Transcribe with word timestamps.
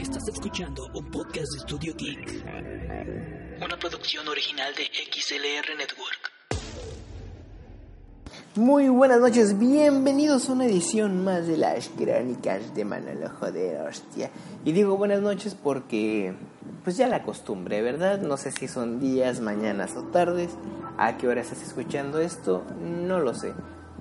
Estás 0.00 0.28
escuchando 0.28 0.86
un 0.94 1.10
podcast 1.10 1.52
de 1.52 1.58
Studio 1.58 1.92
Geek. 1.96 2.44
Una 3.60 3.76
producción 3.80 4.28
original 4.28 4.72
de 4.76 4.84
XLR 4.84 5.76
Network. 5.76 6.32
Muy 8.54 8.88
buenas 8.88 9.20
noches, 9.20 9.58
bienvenidos 9.58 10.48
a 10.48 10.52
una 10.52 10.66
edición 10.66 11.24
más 11.24 11.48
de 11.48 11.56
las 11.56 11.88
crónicas 11.88 12.74
de 12.76 12.84
Manolo, 12.84 13.28
joder, 13.40 13.80
hostia. 13.88 14.30
Y 14.64 14.70
digo 14.70 14.96
buenas 14.96 15.20
noches 15.20 15.56
porque, 15.56 16.32
pues 16.84 16.96
ya 16.96 17.08
la 17.08 17.24
costumbre, 17.24 17.82
¿verdad? 17.82 18.20
No 18.20 18.36
sé 18.36 18.52
si 18.52 18.68
son 18.68 19.00
días, 19.00 19.40
mañanas 19.40 19.96
o 19.96 20.04
tardes. 20.04 20.50
¿A 20.96 21.16
qué 21.16 21.26
hora 21.26 21.40
estás 21.40 21.62
escuchando 21.62 22.20
esto? 22.20 22.64
No 22.80 23.18
lo 23.18 23.34
sé, 23.34 23.52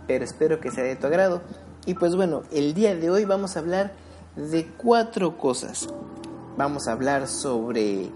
pero 0.07 0.23
espero 0.23 0.59
que 0.59 0.69
sea 0.69 0.83
de 0.83 0.95
tu 0.95 1.07
agrado. 1.07 1.41
Y 1.87 1.95
pues 1.95 2.15
bueno, 2.15 2.43
el 2.51 2.75
día 2.75 2.95
de 2.95 3.09
hoy 3.09 3.25
vamos 3.25 3.55
a 3.55 3.59
hablar 3.59 4.06
de 4.37 4.71
cuatro 4.77 5.37
cosas. 5.37 5.89
Vamos 6.55 6.87
a 6.87 6.93
hablar 6.93 7.27
sobre 7.27 8.09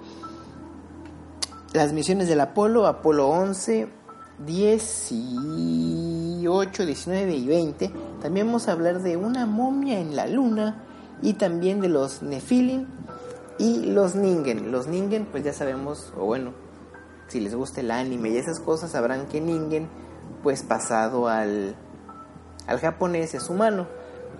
las 1.73 1.91
misiones 1.94 2.27
del 2.27 2.39
Apolo, 2.39 2.88
Apolo 2.88 3.27
11, 3.27 3.88
18, 4.45 6.85
19 6.85 7.34
y 7.34 7.47
20. 7.47 7.91
También 8.21 8.45
vamos 8.45 8.67
a 8.67 8.73
hablar 8.73 9.02
de 9.02 9.17
una 9.17 9.45
momia 9.45 9.99
en 9.99 10.16
la 10.16 10.27
luna 10.27 10.84
y 11.21 11.34
también 11.34 11.81
de 11.81 11.89
los 11.89 12.22
Nephilim 12.22 12.88
y 13.58 13.85
los 13.85 14.16
Ningen. 14.16 14.72
Los 14.72 14.88
Ningen, 14.88 15.25
pues 15.25 15.44
ya 15.44 15.53
sabemos, 15.53 16.13
o 16.17 16.25
bueno, 16.25 16.53
si 17.27 17.39
les 17.39 17.55
gusta 17.55 17.81
el 17.81 17.91
anime 17.91 18.30
y 18.30 18.38
esas 18.38 18.59
cosas, 18.59 18.91
sabrán 18.91 19.27
que 19.27 19.41
Ningen, 19.41 19.89
pues 20.44 20.63
pasado 20.63 21.27
al, 21.27 21.75
al 22.67 22.80
japonés 22.80 23.33
es 23.33 23.49
humano. 23.49 23.88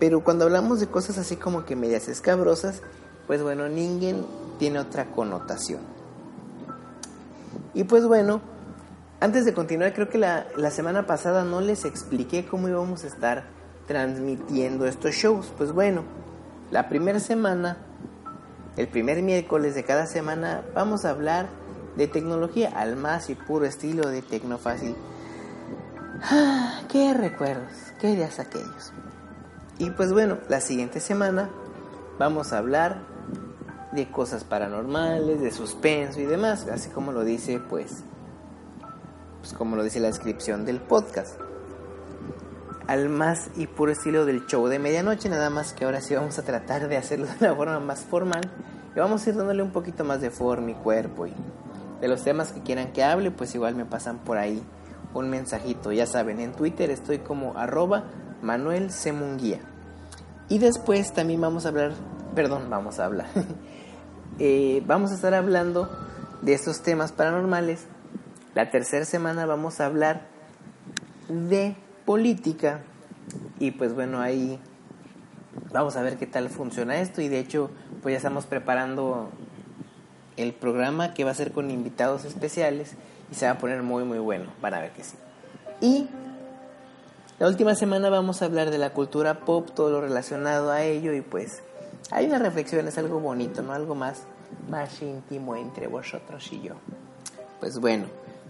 Pero 0.02 0.23
cuando 0.23 0.46
hablamos 0.46 0.80
de 0.80 0.88
cosas 0.88 1.20
así 1.20 1.36
como 1.36 1.64
que 1.64 1.76
medias 1.76 2.08
escabrosas, 2.08 2.82
pues 3.28 3.44
bueno, 3.44 3.70
Ningen 3.70 4.26
tiene 4.58 4.80
otra 4.80 5.12
connotación. 5.12 5.82
Y 7.76 7.84
pues 7.84 8.08
bueno, 8.08 8.41
antes 9.20 9.46
de 9.46 9.54
continuar, 9.54 9.93
creo 9.93 10.10
que 10.10 10.18
la, 10.18 10.48
la, 10.58 10.71
semana 10.71 11.05
pasada 11.05 11.43
no 11.43 11.62
les 11.62 11.85
expliqué 11.85 12.48
cómo 12.48 12.68
íbamos 12.68 13.04
a 13.04 13.08
estar 13.08 13.43
transmitiendo 13.85 14.88
estos 14.88 15.13
shows. 15.13 15.54
Pues 15.55 15.71
bueno, 15.71 16.02
la 16.71 16.90
primera 16.90 17.20
semana, 17.20 17.77
el 18.77 18.88
primer 18.88 19.21
miércoles 19.21 19.76
de 19.76 19.84
cada 19.84 20.08
semana, 20.08 20.63
vamos 20.74 21.05
a 21.05 21.12
hablar 21.12 21.46
de 21.96 22.08
tecnología 22.08 22.71
al 22.76 22.96
más 22.96 23.30
y 23.30 23.36
puro 23.36 23.65
estilo 23.65 24.10
de 24.10 24.24
Tecnofácil. 24.24 24.96
Ah, 26.24 26.82
qué 26.90 27.13
recuerdos, 27.13 27.93
qué 27.99 28.15
días 28.15 28.40
aquellos. 28.40 28.91
Y 29.82 29.90
pues 29.90 30.13
bueno, 30.13 30.37
la 30.48 30.62
siguiente 30.62 30.99
semana 30.99 31.49
vamos 32.20 32.54
a 32.54 32.60
hablar 32.60 33.01
de 33.91 34.12
cosas 34.12 34.43
paranormales, 34.43 35.41
de 35.41 35.49
suspenso 35.49 36.21
y 36.21 36.26
demás, 36.26 36.68
así 36.68 36.91
como 36.91 37.12
lo 37.12 37.24
dice 37.24 37.60
pues 37.68 38.04
pues 39.40 39.54
como 39.54 39.76
lo 39.76 39.84
dice 39.84 39.99
la 39.99 40.09
descripción 40.09 40.65
del 40.65 40.79
podcast. 40.82 41.40
Al 42.85 43.09
más 43.09 43.49
y 43.55 43.65
puro 43.65 43.91
estilo 43.91 44.27
del 44.27 44.46
show 44.46 44.68
de 44.68 44.77
medianoche, 44.77 45.29
nada 45.29 45.49
más 45.49 45.74
que 45.74 45.85
ahora 45.85 45.99
sí 45.99 46.13
vamos 46.13 46.37
a 46.37 46.43
tratar 46.43 46.87
de 46.87 46.98
hacerlo 46.98 47.26
de 47.26 47.48
una 47.48 47.55
forma 47.55 47.79
más 47.79 48.02
formal 48.02 48.52
y 48.96 48.99
vamos 48.99 49.26
a 49.26 49.32
ir 49.32 49.35
dándole 49.35 49.63
un 49.63 49.71
poquito 49.71 50.04
más 50.04 50.21
de 50.21 50.29
forma 50.29 50.70
y 50.70 50.76
cuerpo 50.76 51.26
y 51.26 51.34
de 52.02 52.07
los 52.07 52.24
temas 52.24 52.52
que 52.52 52.62
quieran 52.62 52.93
que 52.93 53.04
hable, 53.04 53.32
pues 53.32 53.55
igual 53.55 53.74
me 53.74 53.85
pasan 53.85 54.20
por 54.20 54.37
ahí 54.37 54.62
un 55.15 55.32
mensajito, 55.32 55.91
ya 55.91 56.05
saben, 56.05 56.40
en 56.40 56.52
Twitter 56.52 56.91
estoy 56.91 57.18
como 57.18 57.57
arroba 57.57 58.04
Manuel 58.43 58.91
Semunguía. 58.91 59.71
Y 60.52 60.57
después 60.60 61.13
también 61.13 61.40
vamos 61.40 61.66
a 61.66 61.70
hablar, 61.70 61.94
perdón, 62.35 62.70
vamos 62.70 62.99
a 62.99 63.05
hablar, 63.05 63.27
eh, 64.40 64.84
vamos 64.85 65.12
a 65.12 65.16
estar 65.16 65.34
hablando 65.34 65.90
de 66.41 66.53
estos 66.53 66.81
temas 66.81 67.13
paranormales. 67.13 67.85
La 68.53 68.69
tercera 68.69 69.06
semana 69.06 69.46
vamos 69.46 69.80
a 69.80 69.85
hablar 69.85 70.24
de 71.30 71.78
política 72.03 72.81
y 73.59 73.72
pues 73.72 73.96
bueno, 73.96 74.20
ahí 74.20 74.59
vamos 75.72 75.96
a 75.96 76.02
ver 76.02 76.18
qué 76.18 76.28
tal 76.28 76.50
funciona 76.50 77.00
esto 77.00 77.22
y 77.22 77.30
de 77.30 77.40
hecho 77.40 77.72
pues 78.02 78.12
ya 78.12 78.18
estamos 78.18 78.46
preparando 78.46 79.30
el 80.36 80.52
programa 80.52 81.14
que 81.14 81.24
va 81.24 81.31
a 81.31 81.36
ser 81.36 81.54
con 81.54 81.72
invitados 81.72 82.25
especiales 82.25 82.96
y 83.31 83.36
se 83.36 83.46
va 83.46 83.54
a 83.54 83.58
poner 83.58 83.84
muy 83.84 84.04
muy 84.04 84.20
bueno, 84.20 84.52
van 84.62 84.74
a 84.74 84.81
ver 84.81 84.92
que 84.92 85.06
sí. 85.06 85.16
Y 85.80 86.09
la 87.41 87.47
última 87.47 87.74
semana 87.74 88.12
vamos 88.12 88.44
a 88.44 88.46
hablar 88.46 88.69
de 88.69 88.78
la 88.78 88.94
cultura 88.94 89.40
pop, 89.40 89.72
todo 89.74 89.90
lo 89.90 90.02
relacionado 90.02 90.69
a 90.69 90.84
ello 90.84 91.12
y 91.12 91.22
pues 91.22 91.63
hay 92.12 92.28
una 92.28 92.38
reflexión, 92.38 92.88
es 92.88 93.00
algo 93.00 93.19
bonito, 93.19 93.63
¿no? 93.63 93.74
Algo 93.74 93.96
más, 93.96 94.25
más 94.69 95.02
íntimo 95.02 95.56
entre 95.56 95.88
vosotros 95.88 96.53
y 96.53 96.62
yo. 96.62 96.75
Pues 97.59 97.80
bueno, 97.80 98.06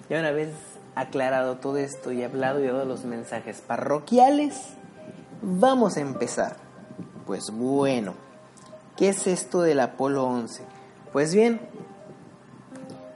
ya 0.10 0.20
una 0.20 0.32
vez 0.32 0.50
aclarado 0.94 1.56
todo 1.56 1.78
esto 1.78 2.12
y 2.12 2.22
hablado 2.22 2.62
y 2.62 2.68
dado 2.68 2.84
los 2.84 3.06
mensajes 3.06 3.62
parroquiales, 3.62 4.62
vamos 5.42 5.96
a 5.96 6.02
empezar. 6.02 6.58
Pues 7.26 7.50
bueno, 7.50 8.14
¿qué 8.98 9.08
es 9.08 9.26
esto 9.26 9.62
del 9.62 9.80
Apolo 9.80 10.26
11? 10.26 10.66
Pues 11.14 11.34
bien, 11.34 11.62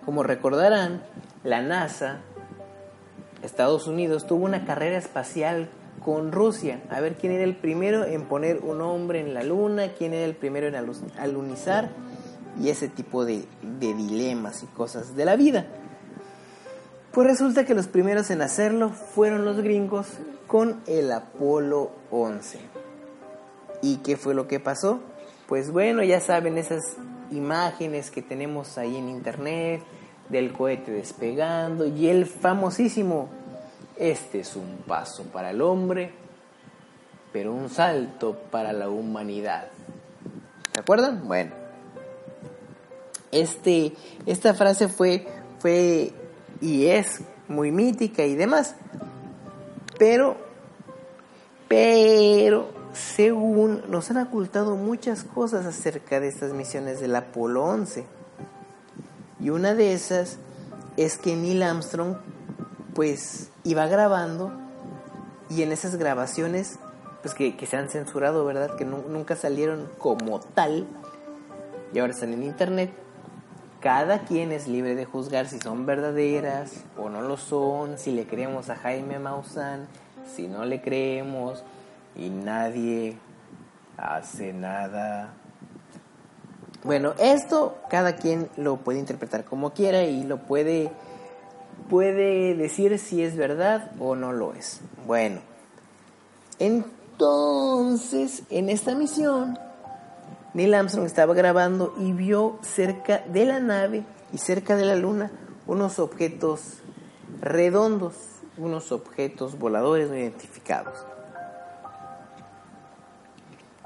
como 0.05 0.23
recordarán, 0.23 1.03
la 1.43 1.61
NASA 1.61 2.21
Estados 3.45 3.87
Unidos 3.87 4.27
tuvo 4.27 4.45
una 4.45 4.65
carrera 4.65 4.97
espacial 4.97 5.69
con 6.03 6.31
Rusia, 6.31 6.81
a 6.89 6.99
ver 6.99 7.15
quién 7.15 7.31
era 7.31 7.43
el 7.43 7.55
primero 7.55 8.05
en 8.05 8.25
poner 8.25 8.59
un 8.61 8.81
hombre 8.81 9.21
en 9.21 9.33
la 9.33 9.43
luna, 9.43 9.93
quién 9.97 10.13
era 10.13 10.25
el 10.25 10.35
primero 10.35 10.67
en 10.67 10.75
alunizar 11.17 11.89
y 12.61 12.69
ese 12.69 12.87
tipo 12.87 13.25
de, 13.25 13.45
dilemas 13.61 14.63
y 14.63 14.67
cosas 14.67 15.15
de 15.15 15.25
la 15.25 15.35
vida. 15.35 15.65
Pues 17.11 17.27
resulta 17.27 17.65
que 17.65 17.73
los 17.73 17.87
primeros 17.87 18.29
en 18.29 18.41
hacerlo 18.41 18.89
fueron 18.89 19.45
los 19.45 19.57
gringos 19.57 20.07
con 20.47 20.81
el 20.85 21.11
Apolo 21.11 21.91
11. 22.11 22.59
¿Y 23.81 23.97
qué 23.97 24.17
fue 24.17 24.33
lo 24.33 24.47
que 24.47 24.59
pasó? 24.59 24.99
Pues 25.47 25.71
bueno, 25.71 26.03
ya 26.03 26.19
saben 26.19 26.57
esas 26.57 26.97
imágenes 27.31 28.11
que 28.11 28.21
tenemos 28.21 28.77
ahí 28.77 28.97
en 28.97 29.09
internet, 29.09 29.81
del 30.29 30.53
cohete 30.53 30.91
despegando 30.91 31.85
y 31.85 32.07
el 32.07 32.25
famosísimo, 32.25 33.29
este 33.97 34.39
es 34.39 34.55
un 34.55 34.77
paso 34.87 35.23
para 35.23 35.51
el 35.51 35.61
hombre, 35.61 36.11
pero 37.31 37.53
un 37.53 37.69
salto 37.69 38.37
para 38.51 38.73
la 38.73 38.89
humanidad. 38.89 39.67
¿Se 40.73 40.79
acuerdan? 40.81 41.27
Bueno, 41.27 41.51
este, 43.31 43.93
esta 44.25 44.53
frase 44.53 44.87
fue, 44.87 45.27
fue 45.59 46.11
y 46.61 46.87
es 46.87 47.21
muy 47.47 47.71
mítica 47.71 48.25
y 48.25 48.35
demás, 48.35 48.75
pero, 49.97 50.37
pero, 51.67 52.69
según 52.93 53.83
nos 53.89 54.09
han 54.11 54.17
ocultado 54.17 54.75
muchas 54.75 55.23
cosas 55.23 55.65
acerca 55.65 56.19
de 56.19 56.29
estas 56.29 56.53
misiones 56.53 56.99
del 56.99 57.15
Apolo 57.15 57.63
11 57.63 58.05
y 59.45 59.51
una 59.51 59.75
de 59.75 59.93
esas 59.93 60.39
es 60.97 61.19
que 61.19 61.35
Neil 61.35 61.61
Armstrong 61.61 62.15
pues 62.95 63.51
iba 63.63 63.85
grabando 63.85 64.51
y 65.51 65.61
en 65.61 65.71
esas 65.71 65.97
grabaciones 65.97 66.79
pues 67.21 67.35
que, 67.35 67.55
se 67.67 67.77
han 67.77 67.89
censurado, 67.89 68.43
¿verdad? 68.43 68.75
Que 68.75 68.85
nunca 68.85 69.35
salieron 69.35 69.87
como 69.99 70.39
tal 70.39 70.87
y 71.93 71.99
ahora 71.99 72.13
están 72.13 72.33
en 72.33 72.41
internet. 72.41 72.91
Cada 73.81 74.23
quien 74.23 74.51
es 74.51 74.67
libre 74.67 74.95
de 74.95 75.05
juzgar 75.05 75.47
si 75.47 75.59
son 75.59 75.85
verdaderas 75.85 76.83
o 76.97 77.09
no 77.09 77.21
lo 77.21 77.37
son, 77.37 77.99
si 77.99 78.13
le 78.13 78.25
creemos 78.25 78.71
a 78.71 78.75
Jaime 78.75 79.19
Maussan, 79.19 79.85
si 80.35 80.47
no 80.47 80.65
le 80.65 80.81
creemos 80.81 81.63
y 82.15 82.29
nadie 82.31 83.19
hace 83.95 84.53
nada. 84.53 85.35
Bueno, 86.85 87.15
esto 87.17 87.79
cada 87.89 88.15
quien 88.15 88.47
lo 88.57 88.77
puede 88.77 88.99
interpretar 88.99 89.43
como 89.43 89.73
quiera 89.73 90.03
y 90.03 90.23
lo 90.23 90.43
puede, 90.43 90.91
puede 91.89 92.53
decir 92.53 92.99
si 92.99 93.23
es 93.23 93.35
verdad 93.35 93.89
o 93.99 94.15
no 94.15 94.31
lo 94.31 94.53
es. 94.53 94.81
Bueno, 95.07 95.41
entonces 96.59 98.43
en 98.51 98.69
esta 98.69 98.93
misión 98.93 99.57
Neil 100.53 100.75
Armstrong 100.75 101.07
estaba 101.07 101.33
grabando 101.33 101.95
y 101.97 102.13
vio 102.13 102.59
cerca 102.61 103.23
de 103.29 103.45
la 103.45 103.59
nave 103.59 104.03
y 104.31 104.37
cerca 104.37 104.75
de 104.75 104.85
la 104.85 104.95
luna 104.95 105.31
unos 105.65 105.97
objetos 105.97 106.83
redondos, 107.41 108.13
unos 108.59 108.91
objetos 108.91 109.57
voladores 109.57 110.07
no 110.07 110.15
identificados. 110.15 111.03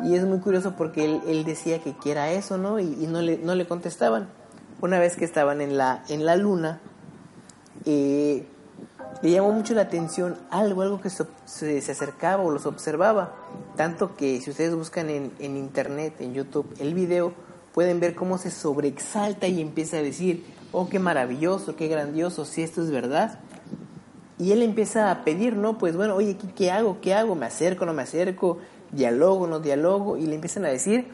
Y 0.01 0.15
es 0.15 0.23
muy 0.25 0.39
curioso 0.39 0.75
porque 0.77 1.19
él, 1.25 1.43
decía 1.43 1.79
que, 1.79 1.93
quiera 1.93 2.31
eso, 2.31 2.57
¿no? 2.57 2.79
Y, 2.79 3.07
no, 3.07 3.21
le, 3.21 3.37
no 3.37 3.55
le 3.55 3.67
contestaban. 3.67 4.29
Una 4.81 4.97
vez 4.99 5.17
que 5.17 5.25
estaban 5.25 5.59
en 5.59 5.77
la, 5.77 6.03
en 6.07 6.25
la 6.25 6.37
luna, 6.37 6.79
eh, 7.85 8.45
le 9.21 9.31
llamó 9.31 9.51
mucho 9.51 9.73
la 9.73 9.81
atención 9.81 10.37
algo, 10.49 10.81
algo 10.81 11.01
que 11.01 11.09
se, 11.09 11.25
se, 11.45 11.91
acercaba 11.91 12.43
o 12.43 12.51
los 12.51 12.65
observaba. 12.65 13.35
Tanto 13.75 14.15
que 14.15 14.39
si 14.39 14.49
ustedes 14.51 14.73
buscan 14.73 15.09
en, 15.09 15.33
en, 15.39 15.57
internet, 15.57 16.15
en 16.19 16.33
YouTube, 16.33 16.73
el 16.79 16.93
video, 16.93 17.33
pueden 17.73 17.99
ver 17.99 18.15
cómo 18.15 18.37
se 18.37 18.51
sobreexalta 18.51 19.47
y 19.47 19.61
empieza 19.61 19.97
a 19.97 20.01
decir, 20.01 20.45
oh, 20.71 20.87
qué 20.87 20.99
maravilloso, 20.99 21.75
qué 21.75 21.89
grandioso, 21.89 22.45
si 22.45 22.61
esto 22.61 22.81
es 22.81 22.91
verdad. 22.91 23.39
Y 24.37 24.53
él 24.53 24.61
empieza 24.61 25.11
a 25.11 25.25
pedir, 25.25 25.57
¿no? 25.57 25.77
Pues 25.77 25.97
bueno, 25.97 26.15
oye, 26.15 26.37
¿qué, 26.37 26.47
qué 26.53 26.71
hago? 26.71 27.01
¿Qué 27.01 27.13
hago? 27.13 27.35
¿Me 27.35 27.45
acerco? 27.45 27.85
¿No 27.85 27.93
me 27.93 28.03
acerco? 28.03 28.59
¿Dialogo? 28.91 29.47
¿No 29.47 29.59
dialogo? 29.59 30.17
Y 30.17 30.25
le 30.25 30.35
empiezan 30.35 30.65
a 30.65 30.69
decir 30.69 31.07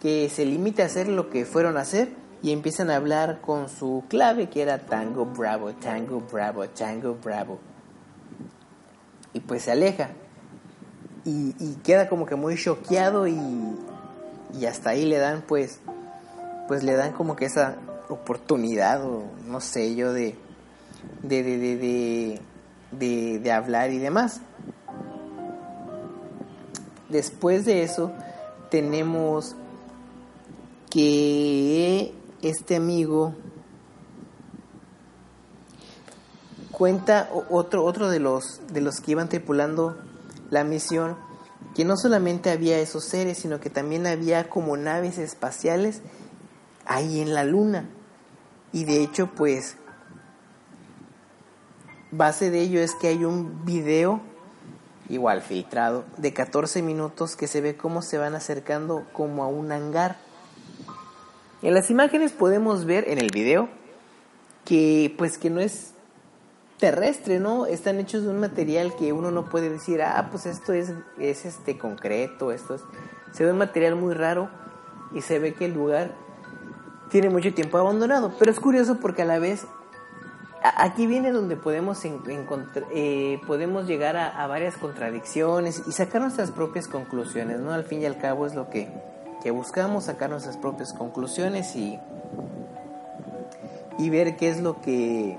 que 0.00 0.28
se 0.28 0.44
limite 0.44 0.82
a 0.82 0.86
hacer 0.86 1.08
lo 1.08 1.30
que 1.30 1.44
fueron 1.44 1.76
a 1.76 1.80
hacer 1.80 2.08
y 2.42 2.52
empiezan 2.52 2.90
a 2.90 2.96
hablar 2.96 3.40
con 3.40 3.68
su 3.68 4.04
clave 4.08 4.48
que 4.48 4.62
era 4.62 4.78
Tango 4.78 5.26
Bravo, 5.26 5.72
Tango 5.74 6.22
Bravo, 6.32 6.68
Tango 6.68 7.16
Bravo. 7.22 7.58
Y 9.32 9.40
pues 9.40 9.64
se 9.64 9.72
aleja. 9.72 10.10
Y, 11.24 11.52
queda 11.84 12.08
como 12.08 12.24
que 12.24 12.36
muy 12.36 12.56
choqueado 12.56 13.26
y, 13.26 13.36
hasta 14.66 14.90
ahí 14.90 15.04
le 15.04 15.18
dan 15.18 15.42
pues 15.46 15.80
pues 16.68 16.82
le 16.82 16.94
dan 16.94 17.12
como 17.12 17.36
que 17.36 17.44
esa 17.44 17.76
oportunidad 18.08 19.04
o 19.04 19.24
no 19.46 19.60
sé 19.60 19.94
yo 19.94 20.12
de, 20.12 20.36
de, 21.22 21.42
de, 21.42 22.40
de, 22.92 23.38
de 23.40 23.52
hablar 23.52 23.90
y 23.90 23.98
demás. 23.98 24.40
Después 27.08 27.64
de 27.64 27.82
eso 27.82 28.12
tenemos 28.70 29.56
que 30.90 32.14
este 32.42 32.76
amigo 32.76 33.34
cuenta 36.78 37.28
otro, 37.50 37.84
otro 37.84 38.08
de, 38.08 38.20
los, 38.20 38.60
de 38.72 38.80
los 38.80 39.00
que 39.00 39.12
iban 39.12 39.28
tripulando 39.28 39.96
la 40.50 40.62
misión, 40.64 41.16
que 41.74 41.84
no 41.84 41.96
solamente 41.96 42.50
había 42.50 42.78
esos 42.78 43.04
seres, 43.04 43.38
sino 43.38 43.58
que 43.58 43.68
también 43.68 44.06
había 44.06 44.48
como 44.48 44.76
naves 44.76 45.18
espaciales 45.18 46.02
ahí 46.86 47.20
en 47.20 47.34
la 47.34 47.44
luna. 47.44 47.88
Y 48.72 48.84
de 48.84 49.02
hecho, 49.02 49.30
pues, 49.34 49.76
base 52.12 52.50
de 52.50 52.60
ello 52.60 52.80
es 52.80 52.94
que 52.94 53.08
hay 53.08 53.24
un 53.24 53.64
video, 53.64 54.20
igual 55.08 55.42
filtrado, 55.42 56.04
de 56.16 56.32
14 56.32 56.82
minutos 56.82 57.36
que 57.36 57.46
se 57.46 57.60
ve 57.60 57.76
cómo 57.76 58.02
se 58.02 58.18
van 58.18 58.34
acercando 58.34 59.06
como 59.12 59.42
a 59.42 59.48
un 59.48 59.72
hangar 59.72 60.16
en 61.60 61.74
las 61.74 61.90
imágenes 61.90 62.30
podemos 62.30 62.84
ver 62.84 63.08
en 63.08 63.18
el 63.18 63.30
video 63.32 63.68
que 64.64 65.12
pues 65.18 65.38
que 65.38 65.50
no 65.50 65.58
es 65.60 65.92
terrestre, 66.78 67.40
¿no? 67.40 67.66
Están 67.66 67.98
hechos 67.98 68.22
de 68.22 68.28
un 68.28 68.38
material 68.38 68.94
que 68.94 69.12
uno 69.12 69.32
no 69.32 69.48
puede 69.48 69.68
decir, 69.68 70.00
ah, 70.02 70.28
pues 70.30 70.46
esto 70.46 70.72
es, 70.72 70.92
es 71.18 71.44
este 71.44 71.76
concreto, 71.76 72.52
esto 72.52 72.76
es... 72.76 72.82
Se 73.32 73.44
ve 73.44 73.50
un 73.50 73.58
material 73.58 73.96
muy 73.96 74.14
raro 74.14 74.48
y 75.12 75.22
se 75.22 75.40
ve 75.40 75.54
que 75.54 75.64
el 75.64 75.74
lugar 75.74 76.14
tiene 77.10 77.28
mucho 77.28 77.52
tiempo 77.52 77.76
abandonado. 77.76 78.32
Pero 78.38 78.52
es 78.52 78.60
curioso 78.60 79.00
porque 79.00 79.22
a 79.22 79.24
la 79.24 79.40
vez 79.40 79.66
aquí 80.62 81.06
viene 81.06 81.32
donde 81.32 81.56
podemos, 81.56 82.00
eh, 82.94 83.40
podemos 83.46 83.86
llegar 83.86 84.16
a, 84.16 84.46
varias 84.46 84.76
contradicciones 84.76 85.82
y 85.86 85.92
sacar 85.92 86.22
nuestras 86.22 86.50
propias 86.50 86.88
conclusiones, 86.88 87.60
¿no? 87.60 87.72
Al 87.72 87.84
fin 87.84 88.02
y 88.02 88.06
al 88.06 88.18
cabo 88.18 88.46
es 88.46 88.54
lo 88.54 88.68
que 88.68 88.88
que 89.42 89.50
buscamos 89.50 90.04
sacar 90.04 90.30
nuestras 90.30 90.56
propias 90.56 90.92
conclusiones 90.92 91.76
y, 91.76 91.98
y 93.98 94.10
ver 94.10 94.36
qué 94.36 94.50
es 94.50 94.60
lo 94.60 94.80
que, 94.80 95.38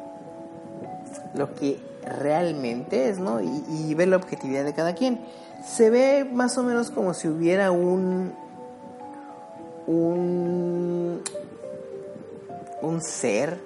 lo 1.33 1.53
que 1.55 1.79
realmente 2.03 3.09
es, 3.09 3.19
¿no? 3.19 3.41
Y, 3.41 3.93
ver 3.95 4.07
la 4.07 4.17
objetividad 4.17 4.63
de 4.63 4.73
cada 4.73 4.95
quien. 4.95 5.19
Se 5.65 5.89
ve 5.89 6.23
más 6.23 6.57
o 6.57 6.63
menos 6.63 6.89
como 6.89 7.13
si 7.13 7.27
hubiera 7.27 7.71
un, 7.71 8.33
un, 9.87 11.21
un 12.81 13.01
ser, 13.01 13.59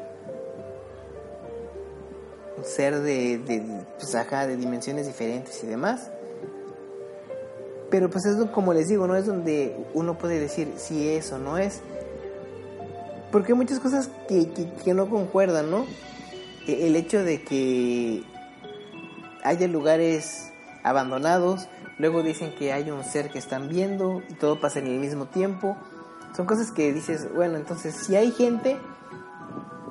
ser 2.64 3.02
de, 3.02 3.86
pues, 4.00 4.16
ajá, 4.16 4.48
de 4.48 4.58
dimensiones 4.58 5.08
diferentes 5.08 5.64
y 5.64 5.68
demás 5.68 6.12
pero 7.94 8.10
pues 8.10 8.26
es 8.26 8.44
como 8.50 8.74
les 8.74 8.88
digo, 8.88 9.06
no 9.06 9.16
es 9.16 9.28
donde 9.28 9.78
uno 9.94 10.18
puede 10.18 10.40
decir 10.40 10.74
si 10.78 11.10
es 11.10 11.32
o 11.32 11.38
no 11.38 11.60
es. 11.60 11.80
Porque 13.32 13.52
hay 13.52 13.56
muchas 13.56 13.80
cosas 13.80 14.10
que, 14.28 14.50
que, 14.84 14.96
no 14.96 15.08
concuerdan, 15.12 15.70
¿no? 15.70 15.86
E, 16.66 16.88
el 16.88 16.96
hecho 16.96 17.24
de 17.24 17.44
que 17.44 18.24
haya 19.44 19.68
lugares 19.68 20.52
abandonados, 20.82 21.68
luego 22.00 22.24
dicen 22.24 22.56
que 22.56 22.74
hay 22.74 22.90
un 22.90 23.04
ser 23.04 23.30
que 23.30 23.38
están 23.38 23.70
viendo 23.70 24.24
y 24.28 24.34
todo 24.34 24.60
pasa 24.60 24.80
en 24.80 24.88
el 24.88 24.98
mismo 24.98 25.28
tiempo. 25.28 25.78
Son 26.36 26.48
cosas 26.48 26.72
que 26.72 26.92
dices, 26.94 27.32
bueno, 27.36 27.58
entonces 27.58 27.94
si 27.94 28.16
hay 28.16 28.32
gente, 28.32 28.76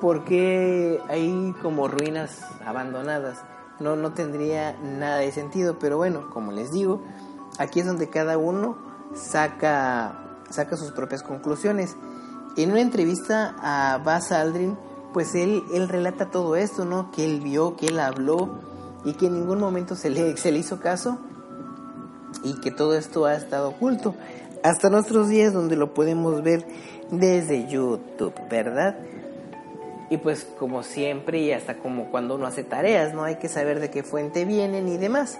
¿por 0.03 0.25
qué 0.25 0.99
hay 1.07 1.55
como 1.61 1.87
ruinas 1.87 2.41
abandonadas? 2.65 3.39
No, 3.79 3.95
no 3.95 4.11
tendría 4.11 4.73
nada 4.73 5.19
de 5.19 5.31
sentido, 5.31 5.79
pero 5.79 5.95
bueno, 5.95 6.29
como 6.29 6.51
les 6.51 6.73
digo, 6.73 7.01
aquí 7.57 7.79
es 7.79 7.85
donde 7.85 8.09
cada 8.09 8.37
uno 8.37 8.77
saca, 9.15 10.41
saca 10.49 10.75
sus 10.75 10.91
propias 10.91 11.23
conclusiones. 11.23 11.95
En 12.57 12.71
una 12.71 12.81
entrevista 12.81 13.55
a 13.61 13.97
Buzz 13.99 14.33
Aldrin, 14.33 14.77
pues 15.13 15.35
él, 15.35 15.63
él 15.73 15.87
relata 15.87 16.29
todo 16.29 16.57
esto, 16.57 16.83
¿no? 16.83 17.09
Que 17.11 17.23
él 17.23 17.39
vio, 17.39 17.77
que 17.77 17.85
él 17.85 17.97
habló 18.01 18.59
y 19.05 19.13
que 19.13 19.27
en 19.27 19.35
ningún 19.35 19.61
momento 19.61 19.95
se 19.95 20.09
le, 20.09 20.35
se 20.35 20.51
le 20.51 20.59
hizo 20.59 20.81
caso 20.81 21.17
y 22.43 22.59
que 22.59 22.71
todo 22.71 22.93
esto 22.95 23.23
ha 23.23 23.35
estado 23.35 23.69
oculto. 23.69 24.15
Hasta 24.63 24.89
nuestros 24.89 25.29
días 25.29 25.53
donde 25.53 25.77
lo 25.77 25.93
podemos 25.93 26.43
ver 26.43 26.67
desde 27.09 27.69
YouTube, 27.69 28.33
¿verdad? 28.49 28.97
Y 30.13 30.17
pues 30.17 30.45
como 30.59 30.83
siempre 30.83 31.39
y 31.39 31.51
hasta 31.51 31.77
como 31.77 32.11
cuando 32.11 32.35
uno 32.35 32.45
hace 32.45 32.63
tareas, 32.63 33.13
¿no? 33.13 33.23
Hay 33.23 33.37
que 33.37 33.49
saber 33.49 33.79
de 33.79 33.89
qué 33.89 34.03
fuente 34.03 34.45
vienen 34.45 34.87
y 34.87 34.97
demás 34.97 35.39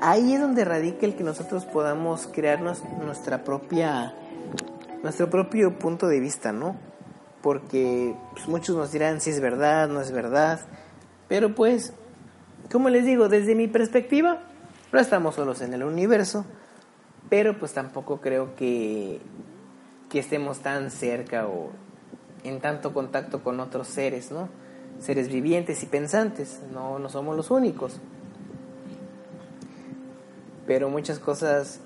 ahí 0.00 0.34
es 0.34 0.40
donde 0.40 0.64
radica 0.64 1.06
el 1.06 1.14
que 1.14 1.22
nosotros 1.22 1.64
podamos 1.64 2.28
crear 2.32 2.60
nuestra 2.60 3.44
propia 3.44 4.14
nuestro 5.02 5.30
propio 5.30 5.78
punto 5.78 6.08
de 6.08 6.18
vista, 6.18 6.52
¿no? 6.52 6.76
Porque 7.42 8.14
pues, 8.32 8.48
muchos 8.48 8.74
nos 8.76 8.90
dirán 8.90 9.20
si 9.20 9.30
es 9.30 9.40
verdad, 9.40 9.88
no 9.88 10.00
es 10.00 10.10
verdad, 10.10 10.60
pero 11.28 11.54
pues, 11.54 11.92
como 12.72 12.88
les 12.88 13.04
digo, 13.04 13.28
desde 13.28 13.54
mi 13.54 13.68
perspectiva, 13.68 14.42
no 14.92 14.98
estamos 14.98 15.36
solos 15.36 15.60
en 15.60 15.74
el 15.74 15.84
universo, 15.84 16.44
pero 17.28 17.56
pues 17.58 17.72
tampoco 17.72 18.20
creo 18.20 18.56
que, 18.56 19.20
que 20.08 20.18
estemos 20.18 20.58
tan 20.60 20.90
cerca 20.90 21.46
o 21.46 21.70
en 22.46 22.60
tanto 22.60 22.92
contacto 22.92 23.42
con 23.42 23.60
otros 23.60 23.88
seres, 23.88 24.30
¿no? 24.30 24.48
Seres 25.00 25.28
vivientes 25.28 25.82
y 25.82 25.86
pensantes, 25.86 26.60
no, 26.72 26.98
no 26.98 27.08
somos 27.08 27.36
los 27.36 27.50
únicos 27.50 28.00
pero 30.66 30.90
muchas 30.90 31.18
cosas, 31.18 31.80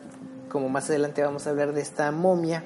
como 0.48 0.68
más 0.68 0.88
adelante 0.88 1.22
vamos 1.22 1.46
a 1.46 1.50
hablar 1.50 1.72
de 1.72 1.82
esta 1.82 2.10
momia, 2.10 2.64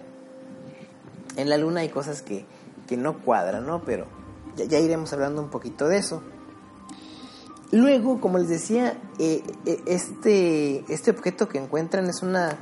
en 1.36 1.50
la 1.50 1.58
luna 1.58 1.80
hay 1.80 1.88
cosas 1.88 2.22
que, 2.22 2.46
que 2.86 2.96
no 2.96 3.18
cuadran, 3.18 3.66
¿no? 3.66 3.82
Pero 3.82 4.06
ya, 4.56 4.78
iremos 4.78 5.12
hablando 5.12 5.42
un 5.42 5.50
poquito 5.50 5.88
de 5.88 5.98
eso. 5.98 6.22
Luego, 7.72 8.20
como 8.20 8.38
les 8.38 8.48
decía, 8.48 8.96
eh, 9.18 9.42
eh, 9.66 9.82
este, 9.86 10.84
este 10.92 11.10
objeto 11.10 11.48
que 11.48 11.58
encuentran 11.58 12.06
es 12.06 12.22
una 12.22 12.56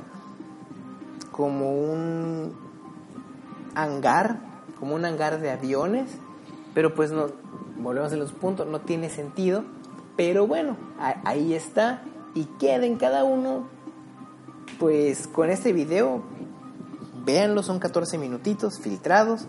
como 1.31 1.71
un 1.71 2.55
hangar, 3.75 4.39
como 4.83 4.95
un 4.95 5.05
hangar 5.05 5.39
de 5.39 5.49
aviones, 5.49 6.09
pero 6.73 6.93
pues 6.93 7.09
no, 7.09 7.27
volvemos 7.77 8.11
a 8.11 8.17
los 8.17 8.33
puntos, 8.33 8.67
no 8.67 8.81
tiene 8.81 9.09
sentido, 9.09 9.63
pero 10.17 10.45
bueno, 10.45 10.75
ahí 11.23 11.53
está 11.53 12.03
y 12.35 12.43
queden 12.59 12.97
cada 12.97 13.23
uno 13.23 13.69
pues 14.79 15.25
con 15.27 15.49
este 15.49 15.71
video 15.71 16.21
véanlo 17.23 17.63
son 17.63 17.79
14 17.79 18.17
minutitos 18.17 18.77
filtrados 18.77 19.45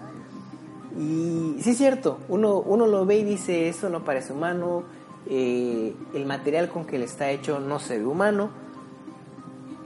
y 0.97 1.57
sí 1.61 1.71
es 1.71 1.79
cierto 1.79 2.21
uno, 2.29 2.61
uno 2.61 2.87
lo 2.87 3.05
ve 3.05 3.19
y 3.19 3.25
dice 3.25 3.69
eso 3.69 3.88
no 3.88 4.05
parece 4.05 4.33
humano 4.33 4.85
eh, 5.26 5.97
el 6.14 6.26
material 6.26 6.69
con 6.69 6.85
que 6.85 6.97
le 6.97 7.07
está 7.07 7.31
hecho 7.31 7.59
no 7.59 7.81
se 7.81 7.99
ve 7.99 8.07
humano 8.07 8.50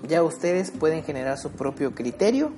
ya 0.07 0.23
ustedes 0.23 0.73
pueden 0.73 1.03
generar 1.05 1.39
su 1.39 1.53
propio 1.53 1.95
criterio 1.95 2.51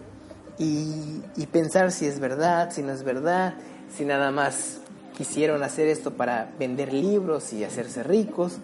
y, 0.58 1.46
pensar 1.52 1.90
si 1.90 2.06
es 2.06 2.20
verdad 2.20 2.70
si 2.70 2.82
no 2.82 2.92
es 2.92 3.02
verdad 3.02 3.54
si 3.96 4.04
nada 4.04 4.30
más 4.30 4.80
quisieron 5.20 5.62
hacer 5.62 5.88
esto 5.88 6.12
para 6.12 6.50
vender 6.58 6.94
libros 6.94 7.52
y 7.52 7.62
hacerse 7.62 8.02
ricos. 8.02 8.56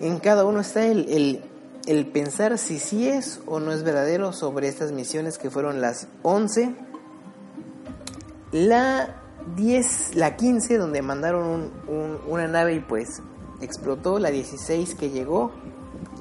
En 0.00 0.18
cada 0.18 0.44
uno 0.44 0.58
está 0.58 0.84
el, 0.84 1.40
el, 1.86 2.06
pensar 2.06 2.58
si 2.58 2.80
sí 2.80 3.08
es 3.08 3.40
o 3.46 3.60
no 3.60 3.72
es 3.72 3.84
verdadero 3.84 4.32
sobre 4.32 4.66
estas 4.66 4.90
misiones 4.90 5.38
que 5.38 5.48
fueron 5.48 5.80
las 5.80 6.08
11, 6.22 6.74
la 8.50 9.20
10, 9.54 10.16
la 10.16 10.34
15 10.34 10.78
donde 10.78 11.00
mandaron 11.00 11.70
una 12.28 12.48
nave 12.48 12.74
y 12.74 12.80
pues 12.80 13.22
explotó, 13.60 14.18
la 14.18 14.30
16 14.32 14.96
que 14.96 15.10
llegó, 15.10 15.52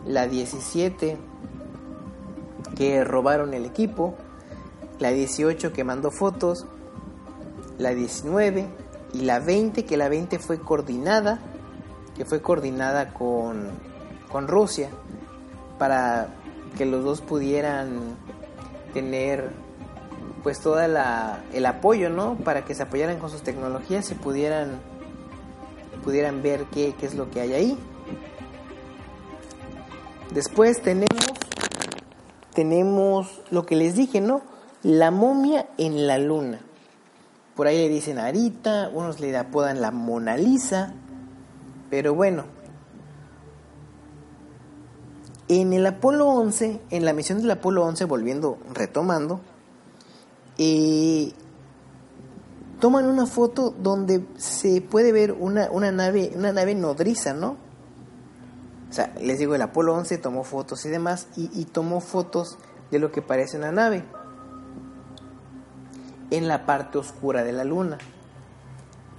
la 0.06 0.28
17 0.28 1.18
que 2.76 3.04
robaron 3.04 3.56
el 3.56 3.66
equipo, 3.66 4.16
la 5.00 5.12
18 5.12 5.74
que 5.74 5.84
mandó 5.84 6.12
fotos, 6.12 6.66
la 7.78 7.92
19 7.92 8.68
y 9.14 9.22
la 9.22 9.40
20, 9.40 9.86
que 9.86 9.98
la 9.98 10.10
20 10.10 10.40
fue 10.40 10.60
coordinada, 10.60 11.40
que 12.16 12.26
fue 12.26 12.42
coordinada 12.42 13.14
con, 13.14 13.70
con 14.30 14.48
Rusia 14.48 14.90
para 15.78 16.28
que 16.78 16.86
los 16.86 17.04
dos 17.04 17.22
pudieran 17.22 18.18
tener 18.94 19.52
pues 20.44 20.60
toda 20.60 20.88
la, 20.88 21.44
el 21.54 21.66
apoyo, 21.66 22.10
¿no? 22.10 22.36
Para 22.36 22.66
que 22.66 22.76
se 22.76 22.84
apoyaran 22.84 23.20
con 23.20 23.30
sus 23.30 23.42
tecnologías 23.42 24.12
y 24.12 24.16
pudieran 24.16 24.80
pudieran 26.04 26.42
ver 26.42 26.66
qué, 26.72 26.96
qué 26.98 27.06
es 27.06 27.16
lo 27.16 27.30
que 27.30 27.42
hay 27.42 27.54
ahí. 27.54 27.80
Después 30.34 30.82
tenemos 30.82 31.26
tenemos 32.54 33.42
lo 33.52 33.66
que 33.66 33.76
les 33.76 33.96
dije, 33.96 34.22
¿no? 34.22 34.42
La 34.84 35.12
momia 35.12 35.68
en 35.78 36.08
la 36.08 36.18
luna. 36.18 36.62
Por 37.54 37.68
ahí 37.68 37.78
le 37.78 37.90
dicen 37.90 38.18
Arita, 38.18 38.90
unos 38.94 39.20
le 39.20 39.36
apodan 39.36 39.82
la 39.82 39.92
Mona 39.92 40.38
Lisa, 40.38 40.94
pero 41.90 42.16
bueno. 42.16 42.46
En 45.50 45.74
el 45.74 45.86
Apolo 45.86 46.30
11, 46.30 46.80
en 46.92 47.04
la 47.04 47.12
misión 47.12 47.42
del 47.42 47.52
Apolo 47.52 47.84
11, 47.84 48.06
volviendo, 48.06 48.58
retomando, 48.74 49.42
eh, 50.58 51.34
toman 52.80 53.06
una 53.06 53.26
foto 53.26 53.72
donde 53.72 54.26
se 54.38 54.80
puede 54.80 55.12
ver 55.12 55.34
una, 55.34 55.70
una, 55.72 55.92
nave, 55.92 56.32
una 56.36 56.54
nave 56.54 56.76
nodriza, 56.76 57.34
¿no? 57.34 57.58
O 58.90 58.94
sea, 58.94 59.14
les 59.20 59.40
digo, 59.40 59.56
el 59.56 59.62
Apolo 59.62 59.94
11 59.96 60.20
tomó 60.20 60.46
fotos 60.46 60.86
y 60.86 60.90
demás, 60.90 61.28
y, 61.36 61.50
y 61.60 61.66
tomó 61.66 62.00
fotos 62.00 62.58
de 62.92 63.00
lo 63.00 63.12
que 63.12 63.22
parece 63.22 63.58
una 63.58 63.74
nave 63.74 64.06
en 66.32 66.48
la 66.48 66.66
parte 66.66 66.98
oscura 66.98 67.44
de 67.44 67.54
la 67.54 67.64
luna. 67.64 67.98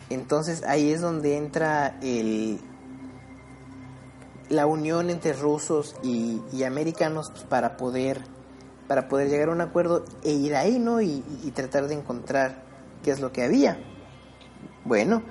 Entonces 0.08 0.64
ahí 0.64 0.90
es 0.90 1.00
donde 1.00 1.36
entra 1.36 1.98
el, 2.02 2.60
la 4.48 4.66
unión 4.66 5.08
entre 5.08 5.32
rusos 5.32 5.94
y, 6.02 6.62
americanos 6.64 7.30
pues, 7.30 7.44
para 7.44 7.76
poder 7.76 8.20
para 8.88 9.06
poder 9.08 9.28
llegar 9.28 9.50
a 9.50 9.52
un 9.52 9.60
acuerdo 9.60 10.04
e 10.24 10.32
ir 10.32 10.56
ahí, 10.56 10.80
¿no? 10.80 11.00
Y, 11.00 11.22
y, 11.44 11.52
tratar 11.52 11.86
de 11.86 11.94
encontrar 11.94 12.64
qué 13.04 13.12
es 13.12 13.20
lo 13.20 13.30
que 13.30 13.44
había. 13.44 13.78
Bueno, 14.84 15.22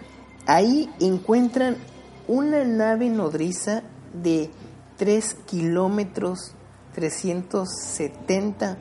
ahí 0.46 0.90
encuentran 1.02 1.76
una 2.30 2.64
nave 2.64 3.10
nodriza 3.10 3.84
de 4.14 4.50
3 4.96 5.34
kilómetros 5.46 6.56
370 6.94 8.78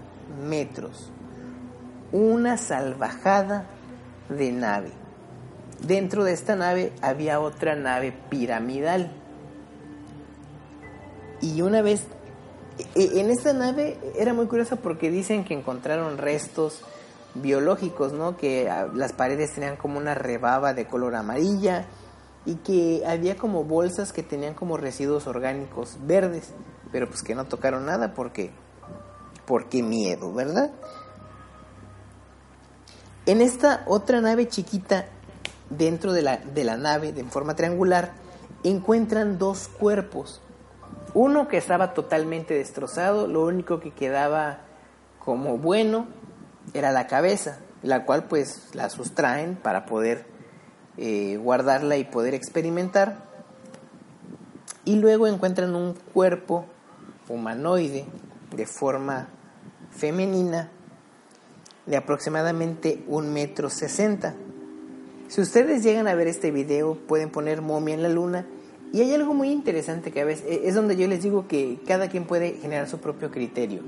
metros 0.48 1.10
una 2.12 2.56
salvajada 2.56 3.66
de 4.28 4.52
nave. 4.52 4.90
Dentro 5.80 6.24
de 6.24 6.32
esta 6.32 6.56
nave 6.56 6.92
había 7.02 7.40
otra 7.40 7.76
nave 7.76 8.12
piramidal. 8.30 9.12
Y 11.40 11.62
una 11.62 11.82
vez, 11.82 12.06
e, 12.94 13.20
en 13.20 13.30
esta 13.30 13.52
nave 13.52 13.98
era 14.16 14.34
muy 14.34 14.46
curiosa 14.46 14.76
porque 14.76 15.10
dicen 15.10 15.44
que 15.44 15.54
encontraron 15.54 16.18
restos 16.18 16.82
biológicos, 17.34 18.12
¿no? 18.12 18.36
Que 18.36 18.68
ah, 18.68 18.88
las 18.92 19.12
paredes 19.12 19.54
tenían 19.54 19.76
como 19.76 19.98
una 19.98 20.14
rebaba 20.14 20.74
de 20.74 20.86
color 20.86 21.14
amarilla 21.14 21.86
y 22.44 22.56
que 22.56 23.02
había 23.06 23.36
como 23.36 23.64
bolsas 23.64 24.12
que 24.12 24.22
tenían 24.22 24.54
como 24.54 24.76
residuos 24.76 25.26
orgánicos 25.26 25.98
verdes, 26.06 26.54
pero 26.90 27.06
pues 27.08 27.22
que 27.22 27.34
no 27.34 27.44
tocaron 27.44 27.86
nada 27.86 28.14
porque, 28.14 28.50
porque 29.46 29.82
miedo, 29.82 30.32
¿verdad? 30.32 30.70
En 33.28 33.42
esta 33.42 33.82
otra 33.84 34.22
nave 34.22 34.48
chiquita, 34.48 35.04
dentro 35.68 36.14
de 36.14 36.22
la, 36.22 36.76
nave, 36.78 37.12
de 37.12 37.24
forma 37.24 37.54
triangular, 37.54 38.12
encuentran 38.64 39.36
dos 39.38 39.68
cuerpos. 39.68 40.40
Uno 41.12 41.46
que 41.46 41.58
estaba 41.58 41.92
totalmente 41.92 42.54
destrozado, 42.54 43.26
lo 43.26 43.44
único 43.44 43.80
que 43.80 43.90
quedaba 43.90 44.60
como 45.18 45.58
bueno 45.58 46.06
era 46.72 46.90
la 46.90 47.06
cabeza, 47.06 47.58
la 47.82 48.06
cual 48.06 48.24
pues 48.28 48.70
la 48.74 48.88
sustraen 48.88 49.56
para 49.56 49.84
poder 49.84 50.24
eh, 50.96 51.36
guardarla 51.36 51.98
y 51.98 52.04
poder 52.04 52.32
experimentar. 52.32 53.26
Y 54.86 54.96
luego 54.96 55.26
encuentran 55.26 55.74
un 55.74 55.92
cuerpo 56.14 56.64
humanoide 57.28 58.06
de 58.56 58.64
forma 58.64 59.28
femenina 59.90 60.70
de 61.88 61.96
aproximadamente 61.96 63.02
un 63.06 63.32
metro 63.32 63.70
sesenta. 63.70 64.34
Si 65.28 65.40
ustedes 65.40 65.82
llegan 65.82 66.08
a 66.08 66.14
ver 66.14 66.26
este 66.26 66.50
video, 66.50 66.96
pueden 67.06 67.30
poner 67.30 67.62
momia 67.62 67.94
en 67.94 68.02
la 68.02 68.08
luna. 68.08 68.46
Y 68.92 69.02
hay 69.02 69.12
algo 69.12 69.34
muy 69.34 69.50
interesante 69.50 70.10
que 70.10 70.22
a 70.22 70.24
veces 70.24 70.60
es 70.64 70.74
donde 70.74 70.96
yo 70.96 71.06
les 71.06 71.22
digo 71.22 71.46
que 71.46 71.78
cada 71.86 72.08
quien 72.08 72.24
puede 72.24 72.52
generar 72.52 72.88
su 72.88 72.98
propio 72.98 73.30
criterio. 73.30 73.82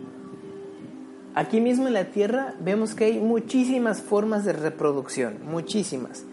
Aquí 1.35 1.61
mismo 1.61 1.87
en 1.87 1.95
la 1.95 2.07
Tierra 2.07 2.54
vemos 2.61 2.95
que 2.95 3.04
hay 3.04 3.19
muchísimas 3.21 4.02
formas 4.02 4.45
de 4.45 4.52
reproducción, 4.52 5.38
muchísimas. 5.45 6.25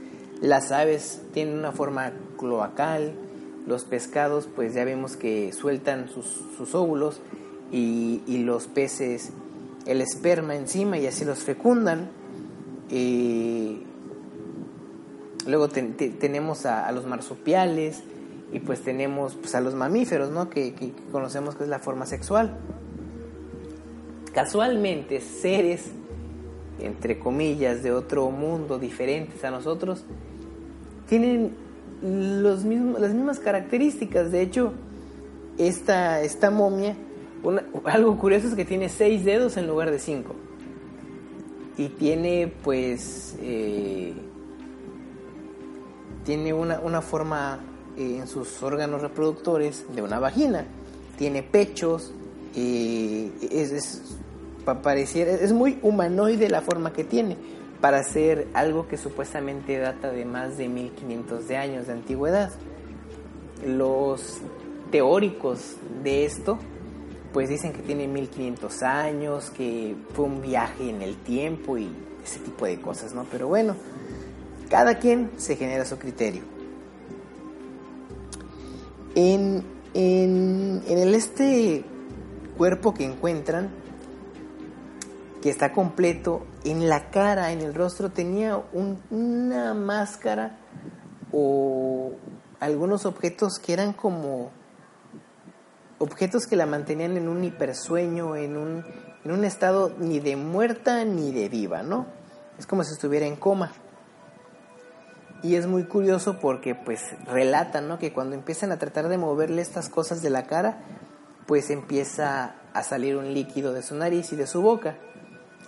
Las 0.42 0.72
aves 0.72 1.22
tienen 1.34 1.58
una 1.58 1.72
forma 1.72 2.12
cloacal, 2.38 3.14
los 3.66 3.86
pescados 3.86 4.50
pues 4.54 4.74
ya 4.74 4.84
vemos 4.86 5.16
que 5.16 5.54
sueltan 5.54 6.10
sus, 6.10 6.74
óvulos 6.74 7.22
y, 7.72 8.22
y 8.26 8.40
los 8.40 8.68
peces 8.68 9.32
el 9.88 10.02
esperma 10.02 10.56
encima 10.56 10.98
y 10.98 11.08
así 11.08 11.26
los 11.26 11.40
fecundan. 11.40 12.10
luego 15.46 15.70
tenemos 15.70 16.66
a, 16.66 16.92
los 16.92 17.06
marsupiales 17.06 18.04
y 18.52 18.60
pues 18.60 18.82
tenemos 18.82 19.36
pues, 19.36 19.56
a 19.56 19.62
los 19.62 19.74
mamíferos, 19.74 20.30
¿no? 20.30 20.50
Que, 20.50 20.74
que, 20.74 20.92
conocemos 21.12 21.56
que 21.56 21.64
es 21.64 21.70
la 21.70 21.80
forma 21.80 22.06
sexual. 22.06 22.58
Casualmente, 24.34 25.22
seres, 25.22 25.86
entre 26.80 27.18
comillas, 27.18 27.82
de 27.82 27.92
otro 27.92 28.30
mundo 28.30 28.78
diferentes 28.78 29.44
a 29.44 29.52
nosotros, 29.52 30.04
tienen 31.08 31.56
los 32.02 32.64
mismos, 32.66 33.00
las 33.00 33.14
mismas 33.14 33.40
características. 33.40 34.32
De 34.32 34.42
hecho, 34.42 34.74
esta, 35.58 36.22
esta 36.22 36.52
momia 36.52 36.96
algo 37.86 38.18
curioso 38.18 38.48
es 38.48 38.56
que 38.56 38.66
tiene 38.66 38.90
seis 38.90 39.24
dedos 39.26 39.58
en 39.58 39.68
lugar 39.68 39.92
de 39.92 40.00
cinco. 40.00 40.36
Y 41.78 41.90
tiene 41.90 42.52
pues... 42.64 43.36
Eh, 43.42 44.14
tiene 46.26 46.52
una, 46.54 47.02
forma 47.02 47.60
eh, 47.96 48.18
en 48.20 48.28
sus 48.28 48.62
órganos 48.62 49.02
reproductores 49.02 49.86
de 49.96 50.02
una 50.02 50.20
vagina. 50.20 50.66
Tiene 51.18 51.42
pechos. 51.42 52.12
Eh, 52.54 53.32
es, 53.50 53.72
es, 53.72 54.18
es 55.16 55.54
muy 55.54 55.80
humanoide 55.82 56.50
la 56.50 56.60
forma 56.60 56.92
que 56.92 57.06
tiene 57.06 57.38
para 57.80 58.00
hacer 58.00 58.48
algo 58.54 58.88
que 58.88 58.98
supuestamente 58.98 59.78
data 59.78 60.12
de 60.12 60.26
más 60.26 60.58
de 60.58 60.68
1500 60.68 61.48
de 61.48 61.58
años 61.58 61.88
de 61.88 61.94
antigüedad. 61.94 62.52
Los 63.66 64.40
teóricos 64.92 65.76
de 66.04 66.26
esto 66.26 66.58
pues 67.34 67.50
dicen 67.50 67.74
que 67.74 67.82
tiene 67.82 68.08
1500 68.08 68.84
años, 68.84 69.50
que 69.52 69.96
fue 70.14 70.26
un 70.26 70.42
viaje 70.42 70.90
en 70.90 71.02
el 71.02 71.18
tiempo 71.18 71.78
y 71.78 71.90
ese 72.24 72.40
tipo 72.40 72.66
de 72.66 72.80
cosas, 72.80 73.14
¿no? 73.14 73.26
Pero 73.32 73.48
bueno, 73.48 73.76
cada 74.70 75.00
quien 75.00 75.32
se 75.38 75.56
genera 75.56 75.86
su 75.86 75.98
criterio. 75.98 76.44
En, 79.16 79.64
en, 79.94 80.84
el 80.88 81.16
este 81.16 81.84
cuerpo 82.58 82.94
que 82.94 83.06
encuentran, 83.06 83.70
que 85.42 85.50
está 85.50 85.72
completo, 85.72 86.46
en 86.64 86.90
la 86.90 87.10
cara, 87.10 87.52
en 87.52 87.62
el 87.62 87.74
rostro, 87.74 88.12
tenía 88.12 88.62
una 89.10 89.74
máscara 89.74 90.58
o 91.32 92.12
algunos 92.60 93.06
objetos 93.06 93.60
que 93.60 93.74
eran 93.74 93.94
como 93.94 94.52
objetos 96.00 96.48
que 96.48 96.56
la 96.56 96.66
mantenían 96.66 97.18
en 97.18 97.28
un 97.28 97.44
hipersueño, 97.44 98.36
en 98.36 98.58
un, 98.58 98.86
en 99.24 99.32
un 99.32 99.44
estado 99.44 99.94
ni 100.00 100.20
de 100.20 100.36
muerta 100.36 101.04
ni 101.06 101.32
de 101.32 101.50
viva, 101.50 101.84
¿no? 101.84 102.08
Es 102.58 102.66
como 102.66 102.84
si 102.84 102.94
estuviera 102.94 103.26
en 103.26 103.36
coma. 103.36 103.74
Y 105.44 105.56
es 105.56 105.68
muy 105.68 105.84
curioso 105.84 106.40
porque 106.40 106.74
pues 106.74 107.02
relatan, 107.26 107.88
¿no? 107.88 108.00
Que 108.00 108.12
cuando 108.12 108.36
empiezan 108.36 108.72
a 108.72 108.80
tratar 108.80 109.08
de 109.08 109.18
moverle 109.18 109.62
estas 109.62 109.90
cosas 109.90 110.22
de 110.22 110.30
la 110.30 110.48
cara, 110.48 110.80
pues 111.46 111.70
empieza 111.70 112.56
a 112.74 112.84
salir 112.84 113.16
un 113.16 113.34
líquido 113.34 113.74
de 113.74 113.84
su 113.84 113.96
nariz 113.96 114.34
y 114.34 114.36
de 114.36 114.48
su 114.48 114.62
boca. 114.62 114.98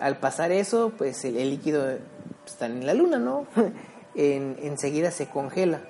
Al 0.00 0.18
pasar 0.18 0.50
eso, 0.50 0.92
pues 0.96 1.24
el, 1.24 1.34
líquido 1.36 1.98
está 2.46 2.66
en 2.66 2.84
la 2.84 2.94
luna, 2.94 3.18
¿no? 3.18 3.46
en, 4.14 4.56
enseguida 4.62 5.10
se 5.10 5.28
congela. 5.28 5.80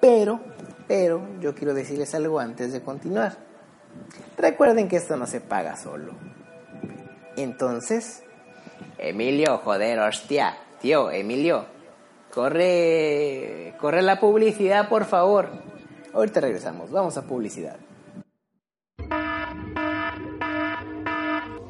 Pero 0.00 0.40
pero 0.94 1.26
yo 1.40 1.54
quiero 1.54 1.72
decirles 1.72 2.14
algo 2.14 2.38
antes 2.38 2.70
de 2.70 2.82
continuar. 2.82 3.38
Recuerden 4.36 4.88
que 4.88 4.96
esto 4.96 5.16
no 5.16 5.26
se 5.26 5.40
paga 5.40 5.74
solo. 5.74 6.12
Entonces, 7.34 8.22
Emilio, 8.98 9.56
joder, 9.64 10.00
hostia. 10.00 10.54
Tío, 10.82 11.10
Emilio, 11.10 11.64
corre, 12.30 13.74
corre 13.80 14.02
la 14.02 14.20
publicidad, 14.20 14.90
por 14.90 15.06
favor. 15.06 15.48
Ahorita 16.12 16.42
regresamos, 16.42 16.90
vamos 16.90 17.16
a 17.16 17.22
publicidad. 17.22 17.78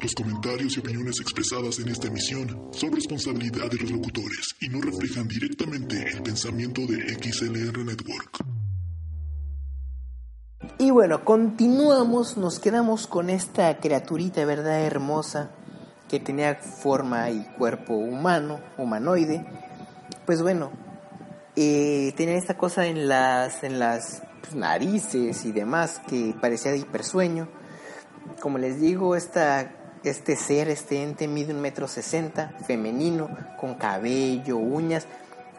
Los 0.01 0.15
comentarios 0.15 0.75
y 0.75 0.79
opiniones 0.81 1.21
expresadas 1.21 1.79
en 1.79 1.87
esta 1.87 2.07
emisión 2.07 2.67
son 2.73 2.91
responsabilidad 2.91 3.71
de 3.71 3.77
los 3.77 3.89
locutores 3.89 4.53
y 4.59 4.67
no 4.67 4.81
reflejan 4.81 5.29
directamente 5.29 6.09
el 6.11 6.21
pensamiento 6.23 6.81
de 6.81 7.07
XLR 7.13 7.85
Network. 7.85 8.52
Bueno, 10.93 11.25
continuamos, 11.25 12.37
nos 12.37 12.59
quedamos 12.59 13.07
con 13.07 13.31
esta 13.31 13.77
criaturita, 13.79 14.45
¿verdad? 14.45 14.81
Hermosa, 14.81 15.49
que 16.07 16.19
tenía 16.19 16.53
forma 16.53 17.31
y 17.31 17.43
cuerpo 17.57 17.95
humano, 17.95 18.59
humanoide. 18.77 19.43
Pues 20.27 20.43
bueno, 20.43 20.69
eh, 21.55 22.13
tenía 22.15 22.35
esta 22.35 22.57
cosa 22.57 22.85
en 22.85 23.07
las, 23.07 23.63
en 23.63 23.79
las 23.79 24.21
pues, 24.41 24.53
narices 24.53 25.45
y 25.45 25.51
demás 25.51 25.99
que 26.07 26.35
parecía 26.39 26.71
de 26.71 26.77
hipersueño. 26.77 27.47
Como 28.39 28.59
les 28.59 28.79
digo, 28.79 29.15
esta 29.15 29.71
este 30.03 30.35
ser, 30.35 30.69
este 30.69 31.01
ente 31.01 31.27
mide 31.27 31.55
un 31.55 31.61
metro 31.61 31.87
sesenta, 31.87 32.53
femenino, 32.67 33.35
con 33.59 33.73
cabello, 33.73 34.57
uñas, 34.57 35.07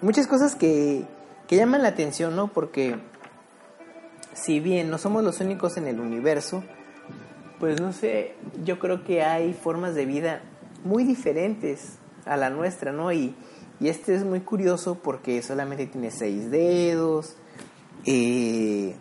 muchas 0.00 0.28
cosas 0.28 0.54
que, 0.54 1.06
que 1.48 1.56
llaman 1.56 1.82
la 1.82 1.88
atención, 1.88 2.36
¿no? 2.36 2.52
Porque 2.52 3.00
si 4.34 4.60
bien 4.60 4.90
no 4.90 4.98
somos 4.98 5.24
los 5.24 5.40
únicos 5.40 5.76
en 5.76 5.86
el 5.86 6.00
universo, 6.00 6.62
pues 7.58 7.80
no 7.80 7.92
sé, 7.92 8.34
yo 8.64 8.78
creo 8.78 9.04
que 9.04 9.22
hay 9.22 9.54
formas 9.54 9.94
de 9.94 10.06
vida 10.06 10.42
muy 10.84 11.04
diferentes 11.04 11.98
a 12.26 12.36
la 12.36 12.50
nuestra, 12.50 12.92
¿no? 12.92 13.12
Y, 13.12 13.34
y 13.80 13.88
este 13.88 14.14
es 14.14 14.24
muy 14.24 14.40
curioso 14.40 14.98
porque 15.02 15.40
solamente 15.42 15.86
tiene 15.86 16.10
seis 16.10 16.50
dedos, 16.50 17.36
eh, 18.06 18.96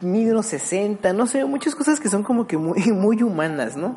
mide 0.00 0.32
unos 0.32 0.46
60, 0.46 1.12
no 1.12 1.26
sé, 1.26 1.44
muchas 1.44 1.74
cosas 1.74 2.00
que 2.00 2.08
son 2.08 2.22
como 2.22 2.46
que 2.46 2.56
muy, 2.56 2.80
muy 2.92 3.22
humanas, 3.22 3.76
¿no? 3.76 3.96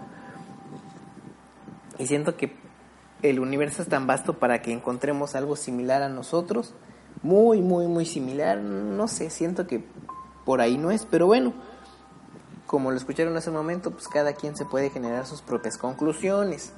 Y 2.00 2.08
siento 2.08 2.36
que 2.36 2.56
el 3.22 3.40
universo 3.40 3.84
es 3.84 3.88
tan 3.88 4.08
vasto 4.08 4.40
para 4.40 4.62
que 4.62 4.72
encontremos 4.72 5.36
algo 5.36 5.56
similar 5.56 6.02
a 6.02 6.10
nosotros, 6.10 6.74
muy, 7.24 7.62
muy, 7.62 7.88
muy 7.88 8.06
similar, 8.06 8.58
no 8.60 9.08
sé, 9.08 9.30
siento 9.30 9.68
que 9.68 9.84
por 10.46 10.62
ahí 10.62 10.78
no 10.78 10.92
es, 10.92 11.06
pero 11.06 11.28
bueno, 11.28 11.54
como 12.66 12.92
lo 12.92 12.98
escucharon 12.98 13.36
hace 13.36 13.50
un 13.50 13.58
momento, 13.58 13.92
pues 13.92 14.08
cada 14.08 14.34
quien 14.34 14.56
se 14.56 14.66
puede 14.66 14.90
generar 14.90 15.26
sus 15.26 15.42
propias 15.42 15.78
conclusiones. 15.78 16.74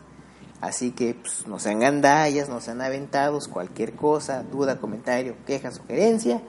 Así 0.60 0.92
que 0.92 1.14
pues, 1.14 1.46
no 1.46 1.60
sean 1.60 1.80
gandallas, 1.80 2.50
no 2.50 2.62
sean 2.62 2.82
aventados, 2.82 3.48
cualquier 3.48 3.94
cosa, 3.94 4.44
duda, 4.44 4.80
comentario, 4.80 5.36
queja, 5.46 5.72
sugerencia, 5.72 6.42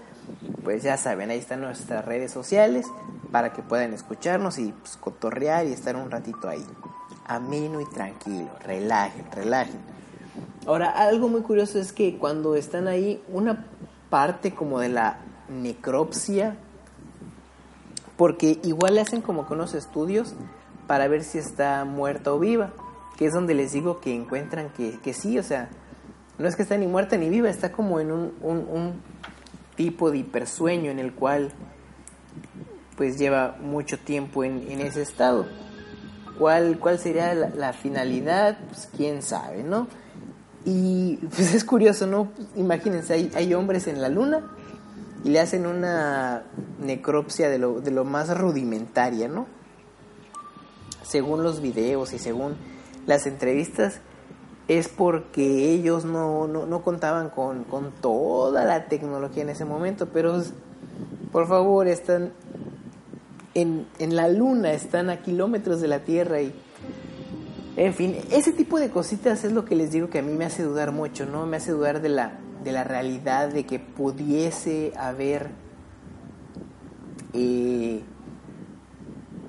pues 0.62 0.82
ya 0.82 0.96
saben, 0.96 1.30
ahí 1.30 1.38
están 1.38 1.60
nuestras 1.60 2.04
redes 2.04 2.32
sociales 2.32 2.86
para 3.32 3.52
que 3.52 3.62
puedan 3.62 3.92
escucharnos 3.92 4.58
y 4.58 4.72
pues, 4.72 4.96
cotorrear 4.96 5.66
y 5.66 5.72
estar 5.72 5.96
un 5.96 6.10
ratito 6.10 6.48
ahí. 6.48 6.64
Ameno 7.26 7.80
y 7.80 7.86
tranquilo, 7.86 8.50
relajen, 8.64 9.30
relajen. 9.32 9.80
Ahora, 10.66 10.90
algo 10.90 11.28
muy 11.28 11.42
curioso 11.42 11.78
es 11.78 11.92
que 11.92 12.16
cuando 12.16 12.54
están 12.54 12.88
ahí, 12.88 13.22
una 13.28 13.66
parte 14.14 14.54
como 14.54 14.78
de 14.78 14.90
la 14.90 15.18
necropsia, 15.48 16.56
porque 18.16 18.60
igual 18.62 18.94
le 18.94 19.00
hacen 19.00 19.22
como 19.22 19.44
con 19.44 19.58
unos 19.58 19.74
estudios 19.74 20.36
para 20.86 21.08
ver 21.08 21.24
si 21.24 21.38
está 21.38 21.84
muerta 21.84 22.32
o 22.32 22.38
viva, 22.38 22.70
que 23.16 23.26
es 23.26 23.32
donde 23.32 23.54
les 23.54 23.72
digo 23.72 24.00
que 24.00 24.14
encuentran 24.14 24.70
que, 24.70 25.00
que 25.00 25.14
sí, 25.14 25.36
o 25.36 25.42
sea, 25.42 25.68
no 26.38 26.46
es 26.46 26.54
que 26.54 26.62
está 26.62 26.76
ni 26.76 26.86
muerta 26.86 27.16
ni 27.16 27.28
viva, 27.28 27.50
está 27.50 27.72
como 27.72 27.98
en 27.98 28.12
un, 28.12 28.32
un 28.40 29.02
tipo 29.74 30.12
de 30.12 30.18
hipersueño 30.18 30.92
en 30.92 31.00
el 31.00 31.12
cual 31.12 31.50
pues 32.96 33.18
lleva 33.18 33.56
mucho 33.60 33.98
tiempo 33.98 34.44
en, 34.44 34.80
ese 34.80 35.02
estado. 35.02 35.44
¿Cuál, 36.38 36.78
cuál 36.78 37.00
sería 37.00 37.34
la, 37.34 37.72
finalidad? 37.72 38.58
Pues 38.68 38.88
quién 38.96 39.22
sabe, 39.22 39.64
¿no? 39.64 39.88
Y 40.64 41.16
pues 41.16 41.54
es 41.54 41.64
curioso, 41.64 42.06
¿no? 42.06 42.28
Imagínense, 42.56 43.14
hay, 43.14 43.30
hay 43.34 43.54
hombres 43.54 43.86
en 43.86 44.00
la 44.00 44.08
luna 44.08 44.42
y 45.24 45.30
le 45.30 45.40
hacen 45.40 45.66
una 45.66 46.44
necropsia 46.80 47.48
de 47.48 47.58
lo, 47.58 47.80
de 47.80 47.90
lo 47.90 48.04
más 48.04 48.36
rudimentaria, 48.36 49.28
¿no? 49.28 49.46
Según 51.02 51.42
los 51.42 51.60
videos 51.60 52.12
y 52.12 52.18
según 52.18 52.56
las 53.06 53.26
entrevistas, 53.26 54.00
es 54.68 54.88
porque 54.88 55.72
ellos 55.72 56.04
no, 56.04 56.46
no, 56.46 56.82
contaban 56.82 57.28
con, 57.28 57.64
toda 58.00 58.64
la 58.64 58.86
tecnología 58.86 59.42
en 59.42 59.50
ese 59.50 59.64
momento, 59.64 60.08
pero 60.08 60.42
por 61.32 61.46
favor, 61.46 61.86
están 61.86 62.32
en, 63.54 63.86
en 63.98 64.16
la 64.16 64.28
luna, 64.28 64.72
están 64.72 65.10
a 65.10 65.20
kilómetros 65.20 65.80
de 65.80 65.88
la 65.88 66.00
Tierra 66.00 66.40
y... 66.40 66.54
En 67.76 67.92
fin, 67.94 68.16
ese 68.30 68.52
tipo 68.52 68.78
de 68.78 68.90
cositas 68.90 69.44
es 69.44 69.52
lo 69.52 69.64
que 69.64 69.74
les 69.74 69.90
digo 69.90 70.08
que 70.08 70.20
a 70.20 70.22
mí 70.22 70.32
me 70.32 70.44
hace 70.44 70.62
dudar 70.62 70.92
mucho, 70.92 71.26
¿no? 71.26 71.44
Me 71.46 71.56
hace 71.56 71.72
dudar 71.72 72.00
de 72.00 72.08
la, 72.08 72.38
de 72.62 72.72
la 72.72 72.84
realidad 72.84 73.48
de 73.48 73.66
que 73.66 73.80
pudiese 73.80 74.92
haber 74.96 75.50
eh, 77.32 78.02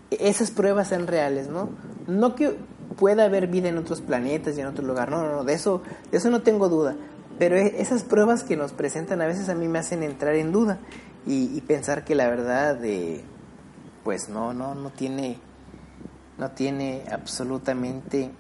esas 0.10 0.52
pruebas 0.52 0.88
sean 0.90 1.08
reales, 1.08 1.50
¿no? 1.50 1.70
No 2.08 2.36
que 2.36 2.58
puede 2.98 3.22
haber 3.22 3.48
vida 3.48 3.70
en 3.70 3.78
otros 3.78 4.02
planetas 4.02 4.58
y 4.58 4.62
en 4.62 4.68
otro 4.68 4.86
lugar. 4.86 5.10
No, 5.10 5.22
no, 5.22 5.32
no, 5.32 5.44
de 5.44 5.54
eso, 5.54 5.82
de 6.12 6.18
eso 6.18 6.30
no 6.30 6.42
tengo 6.42 6.70
duda. 6.70 6.96
Pero 7.38 7.58
e, 7.58 7.82
esas 7.82 8.04
pruebas 8.04 8.44
que 8.44 8.58
nos 8.58 8.74
presentan 8.74 9.22
a 9.22 9.28
veces 9.28 9.50
a 9.50 9.56
mí 9.56 9.68
me 9.68 9.80
hacen 9.80 10.04
entrar 10.04 10.36
en 10.36 10.52
duda 10.52 10.80
y, 11.28 11.60
pensar 11.62 12.06
que 12.06 12.16
la 12.16 12.28
verdad, 12.28 12.76
de, 12.76 13.22
pues 14.04 14.30
no, 14.30 14.54
no, 14.54 14.76
no 14.76 14.92
tiene, 14.92 15.40
no 16.38 16.52
tiene 16.52 17.04
absolutamente, 17.12 18.32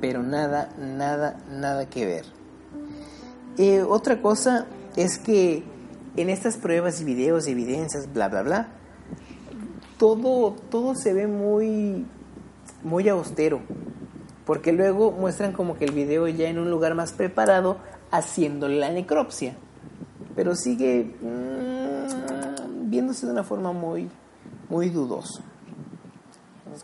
pero 0.00 0.22
nada, 0.22 0.70
nada, 0.78 1.38
nada 1.50 1.86
que 1.86 2.06
ver. 2.06 2.24
Eh, 3.58 3.82
otra 3.82 4.20
cosa 4.20 4.66
es 4.96 5.18
que 5.18 5.62
en 6.16 6.30
estas 6.30 6.56
pruebas 6.56 7.00
y 7.00 7.04
videos 7.04 7.46
evidencias, 7.46 8.12
bla, 8.12 8.28
bla, 8.28 8.42
bla, 8.42 8.68
todo, 9.98 10.56
todo 10.70 10.94
se 10.94 11.12
ve 11.12 11.26
muy 11.26 12.06
muy 12.82 13.08
austero, 13.08 13.60
porque 14.44 14.72
luego 14.72 15.10
muestran 15.10 15.52
como 15.52 15.76
que 15.76 15.84
el 15.84 15.92
video 15.92 16.28
ya 16.28 16.48
en 16.48 16.58
un 16.58 16.70
lugar 16.70 16.94
más 16.94 17.12
preparado 17.12 17.78
haciendo 18.10 18.68
la 18.68 18.90
necropsia, 18.90 19.56
pero 20.34 20.54
sigue 20.54 21.16
mm, 21.20 22.88
viéndose 22.88 23.26
de 23.26 23.32
una 23.32 23.42
forma 23.42 23.72
muy, 23.72 24.08
muy 24.68 24.88
dudosa. 24.88 25.42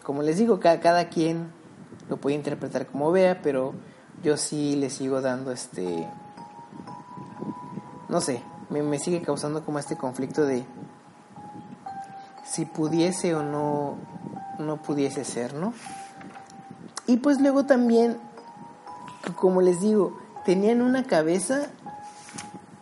Como 0.00 0.22
les 0.22 0.38
digo, 0.38 0.60
cada, 0.60 0.80
cada 0.80 1.08
quien 1.08 1.50
lo 2.08 2.16
puede 2.16 2.36
interpretar 2.36 2.86
como 2.86 3.12
vea, 3.12 3.40
pero 3.42 3.74
yo 4.22 4.36
sí 4.36 4.76
le 4.76 4.90
sigo 4.90 5.20
dando 5.20 5.52
este, 5.52 6.08
no 8.08 8.20
sé, 8.20 8.42
me, 8.70 8.82
me 8.82 8.98
sigue 8.98 9.22
causando 9.22 9.64
como 9.64 9.78
este 9.78 9.96
conflicto 9.96 10.44
de 10.44 10.64
si 12.44 12.64
pudiese 12.64 13.34
o 13.34 13.42
no 13.42 13.96
no 14.58 14.76
pudiese 14.82 15.24
ser, 15.24 15.54
¿no? 15.54 15.74
Y 17.06 17.18
pues 17.18 17.40
luego 17.40 17.64
también, 17.64 18.18
como 19.36 19.60
les 19.60 19.80
digo, 19.80 20.18
tenían 20.44 20.82
una 20.82 21.04
cabeza, 21.04 21.66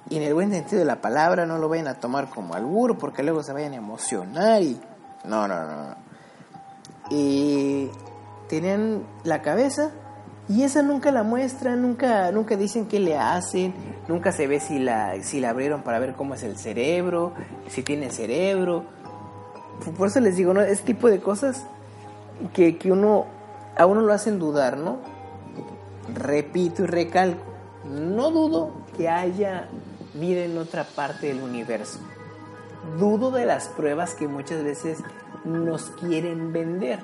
y 0.08 0.16
en 0.16 0.22
el 0.22 0.34
buen 0.34 0.50
sentido 0.50 0.80
de 0.80 0.84
la 0.84 1.00
palabra, 1.00 1.46
no 1.46 1.58
lo 1.58 1.68
vayan 1.68 1.88
a 1.88 1.94
tomar 1.94 2.28
como 2.28 2.54
albur, 2.54 2.98
porque 2.98 3.22
luego 3.22 3.42
se 3.42 3.52
vayan 3.52 3.72
a 3.72 3.76
emocionar 3.76 4.62
y... 4.62 4.80
No, 5.24 5.46
no, 5.46 5.66
no, 5.66 5.76
no. 5.88 6.09
Y 7.10 7.88
tenían 8.48 9.02
la 9.24 9.42
cabeza 9.42 9.90
y 10.48 10.62
esa 10.62 10.82
nunca 10.82 11.12
la 11.12 11.22
muestran, 11.22 11.82
nunca, 11.82 12.32
nunca 12.32 12.56
dicen 12.56 12.86
qué 12.86 12.98
le 12.98 13.16
hacen, 13.16 13.74
nunca 14.08 14.32
se 14.32 14.46
ve 14.46 14.58
si 14.58 14.78
la, 14.78 15.22
si 15.22 15.40
la 15.40 15.50
abrieron 15.50 15.82
para 15.82 15.98
ver 15.98 16.14
cómo 16.14 16.34
es 16.34 16.42
el 16.42 16.56
cerebro, 16.56 17.34
si 17.68 17.82
tiene 17.82 18.10
cerebro 18.10 18.84
por 19.96 20.08
eso 20.08 20.20
les 20.20 20.36
digo, 20.36 20.52
¿no? 20.54 20.60
Ese 20.60 20.82
tipo 20.82 21.08
de 21.08 21.20
cosas 21.20 21.64
que, 22.52 22.76
que 22.76 22.92
uno, 22.92 23.26
a 23.76 23.86
uno 23.86 24.02
lo 24.02 24.12
hacen 24.12 24.38
dudar, 24.38 24.76
¿no? 24.76 24.98
Repito 26.14 26.84
y 26.84 26.86
recalco, 26.86 27.42
no 27.84 28.30
dudo 28.30 28.72
que 28.96 29.08
haya 29.08 29.68
vida 30.14 30.44
en 30.44 30.58
otra 30.58 30.84
parte 30.84 31.28
del 31.28 31.42
universo. 31.42 31.98
Dudo 32.98 33.30
de 33.30 33.46
las 33.46 33.68
pruebas 33.68 34.14
que 34.14 34.26
muchas 34.28 34.62
veces 34.62 34.98
nos 35.44 35.90
quieren 35.90 36.52
vender. 36.52 37.00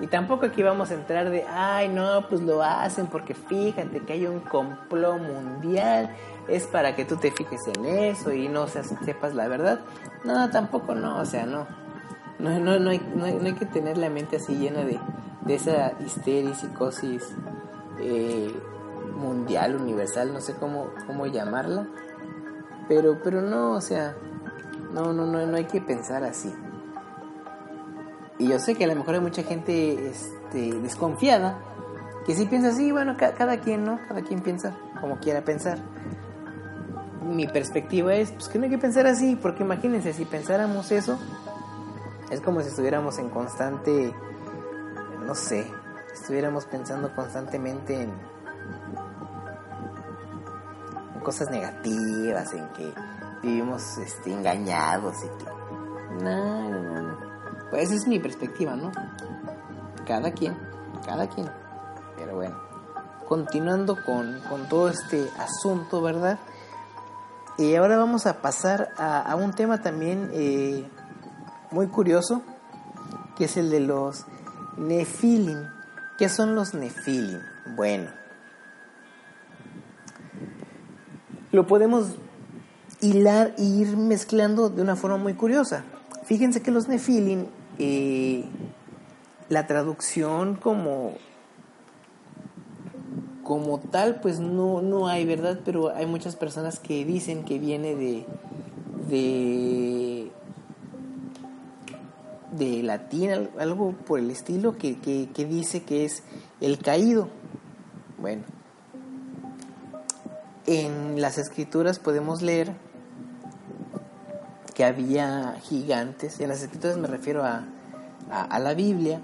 Y 0.00 0.06
tampoco 0.06 0.46
aquí 0.46 0.62
vamos 0.62 0.90
a 0.90 0.94
entrar 0.94 1.30
de, 1.30 1.44
ay, 1.48 1.88
no, 1.88 2.26
pues 2.28 2.40
lo 2.42 2.62
hacen 2.62 3.06
porque 3.06 3.34
fíjate 3.34 4.00
que 4.00 4.14
hay 4.14 4.26
un 4.26 4.40
complot 4.40 5.20
mundial, 5.20 6.10
es 6.48 6.66
para 6.66 6.96
que 6.96 7.04
tú 7.04 7.16
te 7.16 7.30
fijes 7.30 7.60
en 7.76 7.84
eso 7.84 8.32
y 8.32 8.48
no 8.48 8.66
sepas 8.66 9.34
la 9.34 9.48
verdad. 9.48 9.80
No, 10.24 10.50
tampoco 10.50 10.94
no, 10.94 11.20
o 11.20 11.24
sea, 11.24 11.46
no. 11.46 11.66
No, 12.38 12.58
no, 12.58 12.80
no, 12.80 12.90
hay, 12.90 13.00
no, 13.14 13.24
hay, 13.24 13.52
que 13.52 13.66
tener 13.66 13.96
la 13.96 14.10
mente 14.10 14.36
así 14.36 14.56
llena 14.56 14.82
de, 14.82 14.98
de 15.42 15.54
esa 15.54 15.92
histeria 16.04 16.52
psicosis 16.54 17.36
eh, 18.00 18.52
mundial, 19.14 19.76
universal, 19.76 20.32
no 20.32 20.40
sé 20.40 20.54
cómo, 20.54 20.90
cómo 21.06 21.26
llamarla. 21.26 21.86
Pero, 22.88 23.20
pero 23.22 23.40
no, 23.42 23.72
o 23.72 23.80
sea, 23.80 24.16
no, 24.92 25.12
no, 25.12 25.26
no, 25.26 25.46
no 25.46 25.56
hay 25.56 25.66
que 25.66 25.80
pensar 25.80 26.24
así. 26.24 26.52
Y 28.42 28.48
yo 28.48 28.58
sé 28.58 28.74
que 28.74 28.82
a 28.82 28.88
lo 28.88 28.96
mejor 28.96 29.14
hay 29.14 29.20
mucha 29.20 29.44
gente 29.44 30.08
este, 30.08 30.72
desconfiada 30.80 31.60
que 32.26 32.34
sí 32.34 32.46
piensa 32.46 32.70
así, 32.70 32.90
bueno, 32.90 33.16
cada 33.16 33.60
quien, 33.60 33.84
¿no? 33.84 34.00
Cada 34.08 34.22
quien 34.22 34.40
piensa 34.40 34.76
como 35.00 35.20
quiera 35.20 35.42
pensar. 35.42 35.78
Mi 37.22 37.46
perspectiva 37.46 38.14
es 38.14 38.32
pues, 38.32 38.48
que 38.48 38.58
no 38.58 38.64
hay 38.64 38.70
que 38.70 38.78
pensar 38.78 39.06
así, 39.06 39.36
porque 39.36 39.62
imagínense, 39.62 40.12
si 40.12 40.24
pensáramos 40.24 40.90
eso, 40.90 41.20
es 42.32 42.40
como 42.40 42.60
si 42.62 42.68
estuviéramos 42.70 43.16
en 43.18 43.28
constante, 43.30 44.12
no 45.24 45.36
sé, 45.36 45.64
estuviéramos 46.12 46.66
pensando 46.66 47.14
constantemente 47.14 47.94
en, 47.94 48.10
en 51.14 51.20
cosas 51.20 51.48
negativas, 51.48 52.52
en 52.54 52.68
que 52.70 52.92
vivimos 53.40 53.98
este, 53.98 54.32
engañados 54.32 55.14
y 55.22 55.44
que... 55.44 56.24
No, 56.24 56.70
no, 56.70 57.02
no. 57.02 57.31
Pues 57.72 57.84
esa 57.84 57.94
es 57.94 58.06
mi 58.06 58.18
perspectiva, 58.18 58.76
¿no? 58.76 58.92
Cada 60.06 60.32
quien, 60.32 60.54
cada 61.06 61.26
quien. 61.26 61.48
Pero 62.18 62.34
bueno, 62.34 62.54
continuando 63.26 63.96
con, 64.04 64.40
con 64.50 64.68
todo 64.68 64.90
este 64.90 65.26
asunto, 65.38 66.02
¿verdad? 66.02 66.38
Y 67.56 67.74
ahora 67.74 67.96
vamos 67.96 68.26
a 68.26 68.42
pasar 68.42 68.90
a, 68.98 69.34
un 69.36 69.54
tema 69.54 69.80
también 69.80 70.30
eh, 70.34 70.86
muy 71.70 71.86
curioso, 71.86 72.42
que 73.38 73.46
es 73.46 73.56
el 73.56 73.70
de 73.70 73.80
los 73.80 74.26
nefilim. 74.76 75.66
¿Qué 76.18 76.28
son 76.28 76.54
los 76.54 76.74
nefilim? 76.74 77.40
Bueno, 77.74 78.10
lo 81.52 81.66
podemos 81.66 82.16
hilar 83.00 83.54
e 83.56 83.62
ir 83.62 83.96
mezclando 83.96 84.68
de 84.68 84.82
una 84.82 84.94
forma 84.94 85.16
muy 85.16 85.32
curiosa. 85.32 85.84
Fíjense 86.24 86.60
que 86.60 86.70
los 86.70 86.86
nefilim, 86.86 87.46
eh, 87.84 88.44
la 89.48 89.66
traducción 89.66 90.54
como 90.56 91.14
como 93.42 93.80
tal, 93.80 94.20
pues 94.20 94.38
no, 94.38 94.82
no 94.82 95.08
hay, 95.08 95.26
¿verdad? 95.26 95.58
Pero 95.64 95.94
hay 95.94 96.06
muchas 96.06 96.36
personas 96.36 96.78
que 96.78 97.04
dicen 97.04 97.44
que 97.44 97.58
viene 97.58 97.96
de, 97.96 98.24
de, 99.08 100.30
de 102.52 102.82
latín, 102.84 103.48
algo 103.58 103.92
por 103.92 104.20
el 104.20 104.30
estilo, 104.30 104.78
que, 104.78 104.96
que 105.00 105.44
dice 105.44 105.82
que 105.82 106.04
es 106.04 106.22
el 106.60 106.78
caído. 106.78 107.28
Bueno, 108.18 108.44
en 110.66 111.20
las 111.20 111.36
escrituras 111.38 111.98
podemos 111.98 112.42
leer 112.42 112.72
que 114.74 114.84
había 114.84 115.56
gigantes, 115.62 116.40
en 116.40 116.48
las 116.48 116.62
escrituras 116.62 116.96
me 116.96 117.08
refiero 117.08 117.44
a, 117.44 117.64
a, 118.32 118.58
la 118.58 118.74
Biblia, 118.74 119.20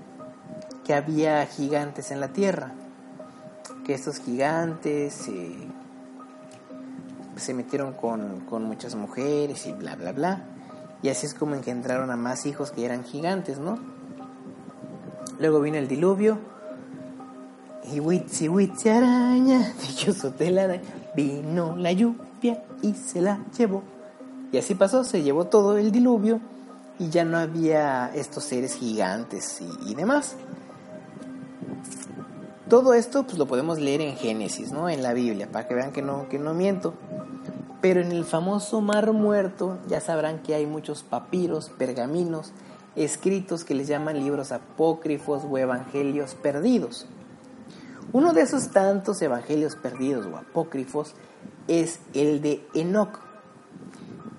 que 0.85 0.95
había 0.95 1.45
gigantes 1.47 2.11
en 2.11 2.21
la 2.21 2.29
tierra, 2.29 2.73
que 3.85 3.95
estos 3.95 4.19
gigantes 4.19 5.29
se 7.37 7.55
metieron 7.55 7.95
con, 7.95 8.41
con 8.41 8.65
muchas 8.65 8.95
mujeres 8.95 9.67
y 9.67 9.73
bla, 9.73 9.97
bla, 9.97 10.13
bla. 10.13 10.45
Y 11.03 11.09
así 11.09 11.27
es 11.27 11.35
como 11.35 11.55
engendraron 11.55 12.11
a 12.11 12.17
más 12.17 12.45
hijos 12.45 12.71
que 12.71 12.85
eran 12.85 13.05
gigantes, 13.05 13.59
¿no? 13.59 13.79
Luego 15.39 15.61
vino 15.61 15.79
el 15.79 15.89
diluvio. 15.89 16.39
Y 17.91 18.01
witsi 18.01 18.49
witsi 18.49 18.91
araña, 18.91 19.73
dichoso 19.89 20.35
araña, 20.39 20.83
vino 21.15 21.77
la 21.77 21.93
lluvia 21.93 22.63
y 22.83 22.93
se 22.93 23.23
la 23.23 23.39
llevó. 23.57 23.83
Y 24.53 24.59
así 24.59 24.75
pasó, 24.75 25.05
se 25.05 25.23
llevó 25.23 25.47
todo 25.47 25.79
el 25.79 25.91
diluvio 25.93 26.41
y 26.99 27.11
ya 27.11 27.25
no 27.25 27.39
había 27.39 28.11
estos 28.15 28.45
seres 28.45 28.75
gigantes 28.75 29.61
y, 29.87 29.95
demás. 29.95 30.37
Todo 32.69 32.93
esto 32.95 33.25
pues 33.25 33.39
lo 33.39 33.47
podemos 33.47 33.79
leer 33.79 34.01
en 34.01 34.17
Génesis, 34.17 34.73
¿no? 34.73 34.91
En 34.91 35.03
la 35.03 35.15
Biblia, 35.15 35.49
para 35.51 35.67
que 35.67 35.75
vean 35.75 35.93
que 35.93 36.03
no, 36.03 36.29
que 36.29 36.39
no 36.39 36.55
miento. 36.55 36.95
Pero 37.81 38.01
en 38.01 38.11
el 38.13 38.25
famoso 38.25 38.81
Mar 38.81 39.13
Muerto 39.13 39.79
ya 39.89 40.01
sabrán 40.01 40.41
que 40.43 40.55
hay 40.55 40.67
muchos 40.67 41.03
papiros, 41.03 41.71
pergaminos, 41.71 42.53
escritos 42.97 43.65
que 43.65 43.75
les 43.75 43.87
llaman 43.87 44.19
libros 44.19 44.53
apócrifos 44.53 45.45
o 45.49 45.57
evangelios 45.57 46.35
perdidos. 46.35 47.07
Uno 48.13 48.33
de 48.33 48.43
esos 48.43 48.71
tantos 48.71 49.23
evangelios 49.23 49.77
perdidos 49.77 50.27
o 50.27 50.37
apócrifos 50.37 51.15
es 51.69 52.01
el 52.15 52.43
de 52.43 52.67
Enoch. 52.75 53.21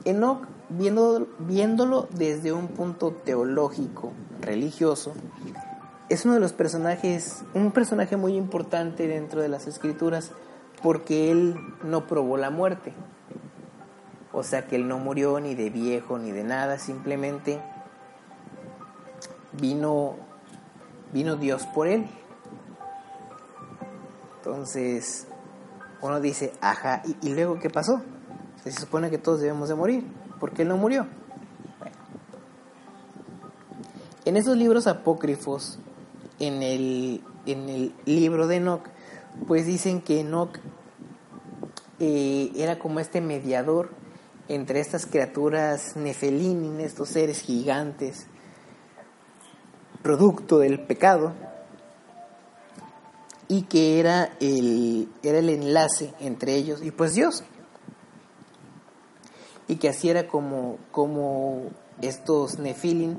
Enoch, 0.05 0.45
viéndolo, 0.69 2.07
desde 2.11 2.53
un 2.53 2.67
punto 2.67 3.11
teológico, 3.11 4.13
religioso, 4.41 5.13
es 6.09 6.25
uno 6.25 6.35
de 6.35 6.39
los 6.39 6.53
personajes, 6.53 7.43
un 7.53 7.71
personaje 7.71 8.17
muy 8.17 8.35
importante 8.35 9.07
dentro 9.07 9.41
de 9.41 9.49
las 9.49 9.67
escrituras, 9.67 10.31
porque 10.81 11.31
él 11.31 11.55
no 11.83 12.07
probó 12.07 12.37
la 12.37 12.49
muerte. 12.49 12.93
O 14.31 14.43
sea 14.43 14.67
que 14.67 14.75
él 14.75 14.87
no 14.87 14.99
murió 14.99 15.39
ni 15.39 15.55
de 15.55 15.69
viejo 15.69 16.17
ni 16.17 16.31
de 16.31 16.43
nada, 16.43 16.77
simplemente 16.77 17.61
vino, 19.53 20.15
vino 21.11 21.35
Dios 21.35 21.65
por 21.67 21.87
él. 21.87 22.07
Entonces, 24.37 25.27
uno 26.01 26.19
dice, 26.21 26.53
ajá, 26.61 27.01
¿y, 27.05 27.27
y 27.27 27.33
luego 27.33 27.59
qué 27.59 27.69
pasó? 27.69 28.01
Se 28.63 28.71
supone 28.71 29.09
que 29.09 29.17
todos 29.17 29.41
debemos 29.41 29.69
de 29.69 29.75
morir. 29.75 30.05
¿Por 30.39 30.53
qué 30.53 30.61
él 30.61 30.69
no 30.69 30.77
murió? 30.77 31.07
En 34.25 34.37
esos 34.37 34.57
libros 34.57 34.87
apócrifos, 34.87 35.79
en 36.39 36.61
el, 36.63 37.23
en 37.45 37.69
el 37.69 37.93
libro 38.05 38.47
de 38.47 38.57
Enoch, 38.57 38.83
pues 39.47 39.65
dicen 39.65 40.01
que 40.01 40.21
Enoch 40.21 40.57
eh, 41.99 42.51
era 42.55 42.79
como 42.79 42.99
este 42.99 43.21
mediador 43.21 43.89
entre 44.47 44.79
estas 44.79 45.05
criaturas 45.05 45.95
nefelín, 45.95 46.79
estos 46.79 47.09
seres 47.09 47.41
gigantes, 47.41 48.27
producto 50.01 50.59
del 50.59 50.79
pecado, 50.79 51.33
y 53.47 53.63
que 53.63 53.99
era 53.99 54.31
el, 54.39 55.09
era 55.23 55.39
el 55.39 55.49
enlace 55.49 56.13
entre 56.19 56.55
ellos 56.55 56.81
y 56.83 56.91
pues 56.91 57.15
Dios 57.15 57.43
y 59.69 59.75
que 59.75 59.87
así 59.87 60.09
era 60.09 60.27
como, 60.27 60.77
como 60.91 61.61
estos 62.01 62.59
Nefilim 62.59 63.17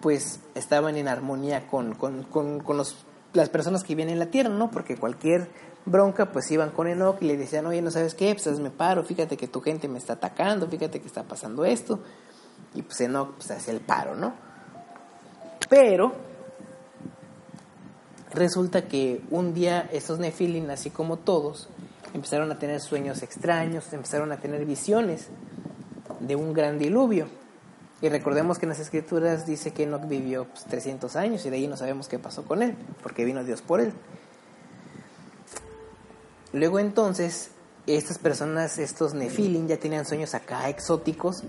pues 0.00 0.40
estaban 0.54 0.96
en 0.96 1.08
armonía 1.08 1.66
con, 1.66 1.94
con, 1.94 2.22
con, 2.22 2.76
los, 2.76 2.96
las 3.32 3.48
personas 3.48 3.82
que 3.82 3.94
vienen 3.94 4.14
en 4.14 4.18
la 4.18 4.26
tierra, 4.26 4.50
¿no? 4.50 4.70
Porque 4.70 4.96
cualquier 4.96 5.48
bronca 5.86 6.32
pues 6.32 6.50
iban 6.50 6.70
con 6.70 6.86
Enoch 6.86 7.16
y 7.22 7.26
le 7.26 7.36
decían, 7.36 7.66
oye, 7.66 7.82
¿no 7.82 7.90
sabes 7.90 8.14
qué? 8.14 8.34
Pues 8.34 8.60
me 8.60 8.70
paro, 8.70 9.02
fíjate 9.04 9.36
que 9.36 9.48
tu 9.48 9.62
gente 9.62 9.88
me 9.88 9.98
está 9.98 10.14
atacando, 10.14 10.68
fíjate 10.68 11.00
que 11.00 11.06
está 11.06 11.22
pasando 11.22 11.64
esto. 11.64 12.00
Y 12.74 12.82
pues 12.82 13.00
Enoch 13.00 13.34
pues 13.36 13.50
hace 13.50 13.70
el 13.70 13.80
paro, 13.80 14.14
¿no? 14.14 14.34
Pero 15.68 16.12
resulta 18.32 18.86
que 18.86 19.22
un 19.30 19.54
día 19.54 19.88
estos 19.92 20.18
Nefilim, 20.18 20.68
así 20.70 20.90
como 20.90 21.16
todos, 21.16 21.68
empezaron 22.12 22.50
a 22.52 22.58
tener 22.58 22.80
sueños 22.80 23.22
extraños, 23.22 23.90
empezaron 23.92 24.32
a 24.32 24.38
tener 24.38 24.64
visiones 24.66 25.28
de 26.20 26.36
un 26.36 26.52
gran 26.52 26.78
diluvio. 26.78 27.26
Y 28.02 28.08
recordemos 28.08 28.58
que 28.58 28.64
en 28.64 28.70
las 28.70 28.80
escrituras 28.80 29.46
dice 29.46 29.72
que 29.72 29.82
Enoch 29.82 30.08
vivió 30.08 30.46
300 30.68 31.00
pues, 31.00 31.16
años 31.16 31.44
y 31.44 31.50
de 31.50 31.56
ahí 31.56 31.68
no 31.68 31.76
sabemos 31.76 32.08
qué 32.08 32.18
pasó 32.18 32.44
con 32.44 32.62
él, 32.62 32.74
porque 33.02 33.24
vino 33.24 33.44
Dios 33.44 33.60
por 33.60 33.80
él. 33.80 33.92
Luego 36.52 36.78
entonces, 36.78 37.50
estas 37.86 38.18
personas, 38.18 38.78
estos 38.78 39.12
Nefilim, 39.12 39.66
ya 39.66 39.76
tenían 39.76 40.06
sueños 40.06 40.34
acá 40.34 40.68
exóticos 40.68 41.44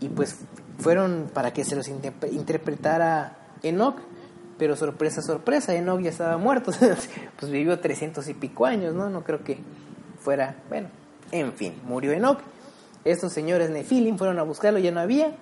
y 0.00 0.08
pues 0.08 0.36
fueron 0.78 1.30
para 1.32 1.52
que 1.52 1.64
se 1.64 1.74
los 1.74 1.88
interpretara 1.88 3.36
Enoch. 3.62 3.96
Pero 4.58 4.74
sorpresa, 4.74 5.20
sorpresa, 5.20 5.74
Enoch 5.74 6.00
ya 6.00 6.10
estaba 6.10 6.38
muerto, 6.38 6.72
pues 7.38 7.52
vivió 7.52 7.78
300 7.78 8.26
y 8.28 8.34
pico 8.34 8.64
años, 8.64 8.94
¿no? 8.94 9.10
No 9.10 9.22
creo 9.22 9.44
que 9.44 9.58
fuera, 10.18 10.56
bueno, 10.70 10.88
en 11.30 11.52
fin, 11.52 11.74
murió 11.84 12.12
Enoch. 12.12 12.40
Estos 13.06 13.32
señores 13.32 13.70
Nefilim 13.70 14.18
fueron 14.18 14.40
a 14.40 14.42
buscarlo, 14.42 14.80
ya 14.80 14.90
no 14.90 14.98
había. 14.98 15.36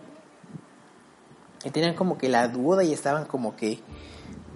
Y 1.65 1.71
tenían 1.71 1.95
como 1.95 2.19
que 2.19 2.29
la 2.29 2.47
duda 2.49 2.85
y 2.85 2.93
estaban 2.93 3.25
como 3.25 3.57
que 3.57 3.81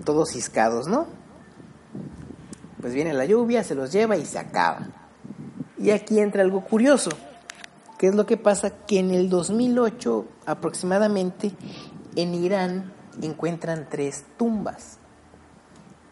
todos 0.05 0.31
ciscados, 0.33 0.89
¿no? 0.89 1.07
Pues 2.83 2.93
viene 2.93 3.15
la 3.15 3.25
lluvia, 3.25 3.65
se 3.65 3.75
los 3.75 3.91
lleva 3.91 4.19
y 4.19 4.27
se 4.27 4.39
acaba. 4.39 4.89
Y 5.79 5.91
aquí 5.91 6.21
entra 6.21 6.43
algo 6.43 6.63
curioso. 6.63 7.09
¿Qué 7.97 8.09
es 8.09 8.15
lo 8.15 8.27
que 8.27 8.37
pasa? 8.37 8.71
Que 8.87 8.99
en 8.99 9.11
el 9.11 9.31
2008 9.31 10.27
aproximadamente 10.45 11.53
en 12.15 12.35
Irán 12.35 12.93
encuentran 13.23 13.89
tres 13.89 14.27
tumbas. 14.37 14.99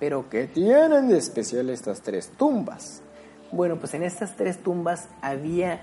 Pero 0.00 0.30
¿qué 0.30 0.46
tienen 0.46 1.08
de 1.08 1.18
especial 1.18 1.68
estas 1.68 2.00
tres 2.00 2.30
tumbas? 2.38 3.02
Bueno, 3.52 3.78
pues 3.78 3.94
en 3.94 4.02
estas 4.02 4.34
tres 4.34 4.62
tumbas 4.62 5.08
había, 5.22 5.82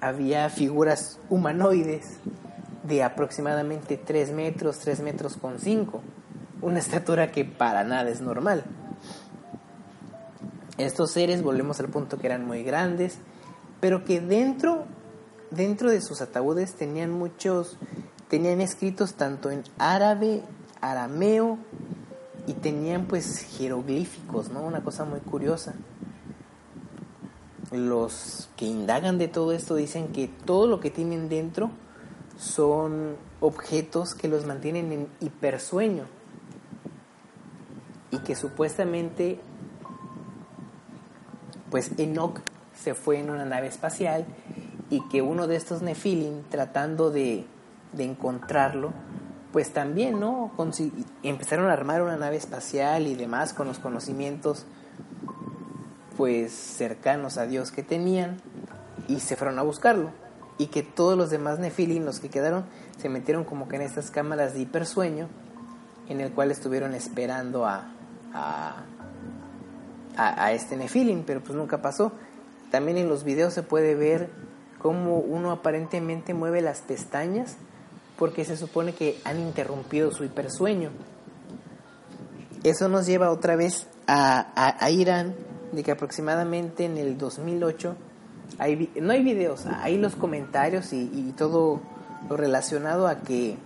había 0.00 0.48
figuras 0.50 1.18
humanoides 1.28 2.18
de 2.84 3.02
aproximadamente 3.02 3.96
3 3.96 4.32
metros, 4.32 4.78
3 4.78 5.00
metros 5.00 5.36
con 5.36 5.58
5. 5.58 6.00
Una 6.62 6.78
estatura 6.78 7.30
que 7.30 7.44
para 7.44 7.84
nada 7.84 8.10
es 8.10 8.20
normal. 8.20 8.64
Estos 10.78 11.10
seres, 11.10 11.42
volvemos 11.42 11.80
al 11.80 11.88
punto 11.88 12.18
que 12.18 12.26
eran 12.26 12.46
muy 12.46 12.62
grandes, 12.62 13.18
pero 13.80 14.04
que 14.04 14.20
dentro, 14.20 14.84
dentro 15.50 15.90
de 15.90 16.00
sus 16.00 16.20
ataúdes 16.20 16.74
tenían 16.74 17.10
muchos, 17.10 17.78
tenían 18.28 18.60
escritos 18.60 19.14
tanto 19.14 19.50
en 19.50 19.64
árabe, 19.78 20.42
arameo 20.80 21.58
y 22.46 22.54
tenían 22.54 23.06
pues 23.06 23.40
jeroglíficos, 23.58 24.50
¿no? 24.50 24.62
Una 24.62 24.82
cosa 24.82 25.04
muy 25.04 25.20
curiosa. 25.20 25.74
Los 27.70 28.48
que 28.56 28.64
indagan 28.64 29.18
de 29.18 29.28
todo 29.28 29.52
esto 29.52 29.74
dicen 29.74 30.08
que 30.08 30.28
todo 30.28 30.66
lo 30.66 30.80
que 30.80 30.90
tienen 30.90 31.28
dentro 31.28 31.70
son 32.38 33.16
objetos 33.40 34.14
que 34.14 34.28
los 34.28 34.46
mantienen 34.46 34.92
en 34.92 35.08
hipersueño 35.20 36.04
y 38.10 38.18
que 38.18 38.34
supuestamente 38.34 39.40
pues 41.70 41.92
Enoch 41.98 42.40
se 42.74 42.94
fue 42.94 43.18
en 43.18 43.28
una 43.28 43.44
nave 43.44 43.66
espacial 43.66 44.24
y 44.88 45.06
que 45.08 45.20
uno 45.20 45.46
de 45.46 45.56
estos 45.56 45.82
Nephilim 45.82 46.44
tratando 46.44 47.10
de, 47.10 47.44
de 47.92 48.04
encontrarlo 48.04 48.92
pues 49.52 49.72
también 49.72 50.20
no 50.20 50.52
empezaron 51.22 51.66
a 51.66 51.72
armar 51.72 52.02
una 52.02 52.16
nave 52.16 52.36
espacial 52.36 53.06
y 53.06 53.14
demás 53.14 53.52
con 53.52 53.66
los 53.66 53.78
conocimientos 53.78 54.66
pues 56.18 56.52
cercanos 56.52 57.38
a 57.38 57.46
Dios 57.46 57.70
que 57.70 57.84
tenían 57.84 58.38
y 59.06 59.20
se 59.20 59.36
fueron 59.36 59.60
a 59.60 59.62
buscarlo 59.62 60.10
y 60.58 60.66
que 60.66 60.82
todos 60.82 61.16
los 61.16 61.30
demás 61.30 61.60
Nephilim, 61.60 62.04
los 62.04 62.18
que 62.18 62.28
quedaron, 62.28 62.64
se 63.00 63.08
metieron 63.08 63.44
como 63.44 63.68
que 63.68 63.76
en 63.76 63.82
estas 63.82 64.10
cámaras 64.10 64.52
de 64.52 64.62
hipersueño, 64.62 65.28
en 66.08 66.20
el 66.20 66.32
cual 66.32 66.50
estuvieron 66.50 66.92
esperando 66.94 67.66
a, 67.66 67.92
a, 68.34 68.82
a, 70.16 70.52
este 70.52 70.76
Nephilim, 70.76 71.22
pero 71.22 71.40
pues 71.40 71.54
nunca 71.54 71.80
pasó. 71.80 72.10
También 72.72 72.98
en 72.98 73.08
los 73.08 73.22
videos 73.22 73.54
se 73.54 73.62
puede 73.62 73.94
ver 73.94 74.28
cómo 74.78 75.18
uno 75.18 75.52
aparentemente 75.52 76.34
mueve 76.34 76.62
las 76.62 76.80
pestañas 76.80 77.56
porque 78.18 78.44
se 78.44 78.56
supone 78.56 78.92
que 78.92 79.20
han 79.24 79.38
interrumpido 79.38 80.10
su 80.10 80.24
hipersueño. 80.24 80.90
Eso 82.64 82.88
nos 82.88 83.06
lleva 83.06 83.30
otra 83.30 83.54
vez 83.54 83.86
a, 84.08 84.48
a 84.84 84.90
Irán, 84.90 85.36
de 85.72 85.82
que 85.82 85.92
aproximadamente 85.92 86.84
en 86.84 86.98
el 86.98 87.18
2008 87.18 87.96
no 89.00 89.12
hay 89.12 89.22
videos, 89.22 89.66
hay 89.66 89.98
los 89.98 90.16
comentarios 90.16 90.92
y, 90.92 91.34
todo 91.36 91.80
lo 92.28 92.36
relacionado 92.36 93.06
a 93.06 93.16
que 93.20 93.56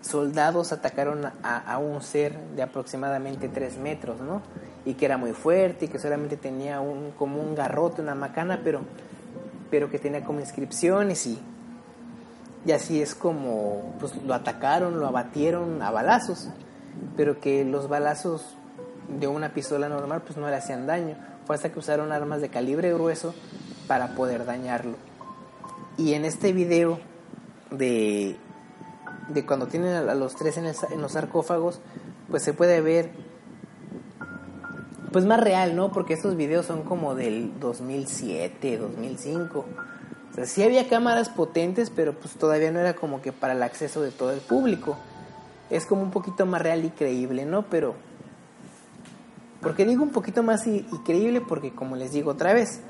soldados 0.00 0.72
atacaron 0.72 1.26
a, 1.42 1.78
un 1.78 2.00
ser 2.00 2.38
de 2.56 2.62
aproximadamente 2.62 3.48
3 3.48 3.76
metros, 3.78 4.20
¿no? 4.20 4.40
Y 4.86 4.94
que 4.94 5.04
era 5.04 5.18
muy 5.18 5.32
fuerte 5.32 5.84
y 5.84 5.88
que 5.88 5.98
solamente 5.98 6.36
tenía 6.36 6.80
un, 6.80 7.10
como 7.10 7.42
un 7.42 7.54
garrote, 7.54 8.00
una 8.00 8.14
macana, 8.14 8.60
pero, 8.64 8.80
pero 9.70 9.90
que 9.90 9.98
tenía 9.98 10.24
como 10.24 10.40
inscripciones 10.40 11.26
y, 11.26 11.38
y 12.64 12.72
así 12.72 13.02
es 13.02 13.14
como 13.14 13.94
pues, 14.00 14.16
lo 14.24 14.32
atacaron, 14.32 14.98
lo 14.98 15.06
abatieron 15.06 15.82
a 15.82 15.90
balazos, 15.90 16.48
pero 17.16 17.38
que 17.38 17.66
los 17.66 17.88
balazos 17.88 18.57
de 19.08 19.26
una 19.26 19.54
pistola 19.54 19.88
normal 19.88 20.22
pues 20.22 20.36
no 20.36 20.48
le 20.48 20.56
hacían 20.56 20.86
daño 20.86 21.16
fue 21.48 21.56
hasta 21.56 21.72
que 21.72 21.78
usaron 21.78 22.12
armas 22.12 22.42
de 22.42 22.50
calibre 22.50 22.92
grueso 22.92 23.34
para 23.86 24.14
poder 24.14 24.44
dañarlo. 24.44 24.96
Y 25.96 26.12
en 26.12 26.26
este 26.26 26.52
video 26.52 27.00
de, 27.70 28.36
de 29.30 29.46
cuando 29.46 29.66
tienen 29.66 29.94
a 29.94 30.14
los 30.14 30.36
tres 30.36 30.58
en, 30.58 30.66
en 30.66 31.00
los 31.00 31.12
sarcófagos, 31.12 31.80
pues 32.30 32.42
se 32.42 32.52
puede 32.52 32.82
ver 32.82 33.12
pues 35.10 35.24
más 35.24 35.40
real, 35.40 35.74
¿no? 35.74 35.90
Porque 35.90 36.12
estos 36.12 36.36
videos 36.36 36.66
son 36.66 36.82
como 36.82 37.14
del 37.14 37.58
2007, 37.58 38.76
2005. 38.76 39.58
O 39.58 40.44
sea, 40.44 40.66
había 40.66 40.86
cámaras 40.86 41.30
potentes, 41.30 41.88
pero 41.88 42.12
pues 42.12 42.34
todavía 42.34 42.70
no 42.70 42.78
era 42.78 42.94
como 42.94 43.22
que 43.22 43.32
para 43.32 43.54
el 43.54 43.62
acceso 43.62 44.02
de 44.02 44.10
todo 44.10 44.32
el 44.32 44.40
público. 44.40 44.98
Es 45.70 45.86
como 45.86 46.02
un 46.02 46.10
poquito 46.10 46.44
más 46.44 46.60
real 46.60 46.84
y 46.84 46.90
creíble, 46.90 47.46
¿no? 47.46 47.62
Pero 47.62 47.94
porque 49.60 49.84
digo 49.84 50.02
un 50.02 50.10
poquito 50.10 50.42
más 50.42 50.66
increíble 50.66 51.40
porque 51.40 51.74
como 51.74 51.96
les 51.96 52.12
digo 52.12 52.30
otra 52.30 52.52
vez, 52.52 52.80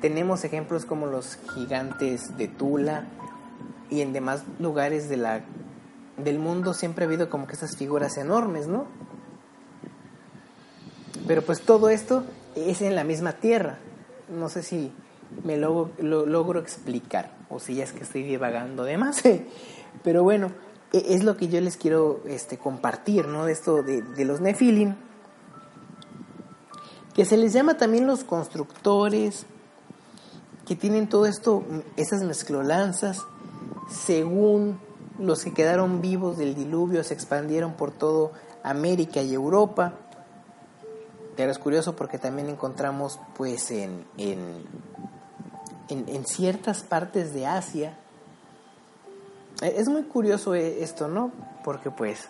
tenemos 0.00 0.44
ejemplos 0.44 0.84
como 0.84 1.06
los 1.06 1.38
gigantes 1.54 2.36
de 2.36 2.48
Tula 2.48 3.04
y 3.90 4.02
en 4.02 4.12
demás 4.12 4.44
lugares 4.58 5.08
de 5.08 5.16
la, 5.16 5.40
del 6.18 6.38
mundo 6.38 6.74
siempre 6.74 7.04
ha 7.04 7.08
habido 7.08 7.30
como 7.30 7.46
que 7.46 7.54
esas 7.54 7.76
figuras 7.76 8.18
enormes, 8.18 8.66
¿no? 8.68 8.86
Pero 11.26 11.42
pues 11.42 11.62
todo 11.62 11.88
esto 11.88 12.24
es 12.54 12.82
en 12.82 12.94
la 12.94 13.04
misma 13.04 13.32
tierra. 13.32 13.78
No 14.28 14.48
sé 14.48 14.62
si 14.62 14.92
me 15.44 15.56
lo, 15.56 15.90
logro 16.00 16.60
explicar 16.60 17.32
o 17.48 17.58
si 17.58 17.74
ya 17.74 17.84
es 17.84 17.92
que 17.92 18.02
estoy 18.02 18.22
divagando 18.22 18.84
de 18.84 18.98
más. 18.98 19.22
Pero 20.04 20.22
bueno, 20.22 20.52
e, 20.92 21.14
es 21.14 21.24
lo 21.24 21.36
que 21.36 21.48
yo 21.48 21.60
les 21.60 21.76
quiero 21.76 22.20
este, 22.26 22.58
compartir, 22.58 23.26
¿no? 23.26 23.46
De 23.46 23.52
esto 23.52 23.82
de, 23.82 24.02
de 24.02 24.24
los 24.26 24.40
Nephilim 24.40 24.94
que 27.18 27.24
se 27.24 27.36
les 27.36 27.52
llama 27.52 27.76
también 27.76 28.06
los 28.06 28.22
constructores, 28.22 29.44
que 30.68 30.76
tienen 30.76 31.08
todo 31.08 31.26
esto, 31.26 31.64
esas 31.96 32.22
mezclolanzas, 32.22 33.24
según 33.90 34.78
los 35.18 35.42
que 35.42 35.52
quedaron 35.52 36.00
vivos 36.00 36.38
del 36.38 36.54
diluvio 36.54 37.02
se 37.02 37.14
expandieron 37.14 37.72
por 37.72 37.90
todo 37.90 38.30
América 38.62 39.20
y 39.20 39.34
Europa. 39.34 39.94
Pero 41.36 41.50
es 41.50 41.58
curioso 41.58 41.96
porque 41.96 42.18
también 42.18 42.50
encontramos 42.50 43.18
pues 43.36 43.72
en, 43.72 44.06
en, 44.16 44.62
en, 45.88 46.24
ciertas 46.24 46.84
partes 46.84 47.34
de 47.34 47.48
Asia. 47.48 47.98
Es 49.60 49.88
muy 49.88 50.04
curioso 50.04 50.54
esto, 50.54 51.08
¿no? 51.08 51.32
Porque 51.64 51.90
pues 51.90 52.28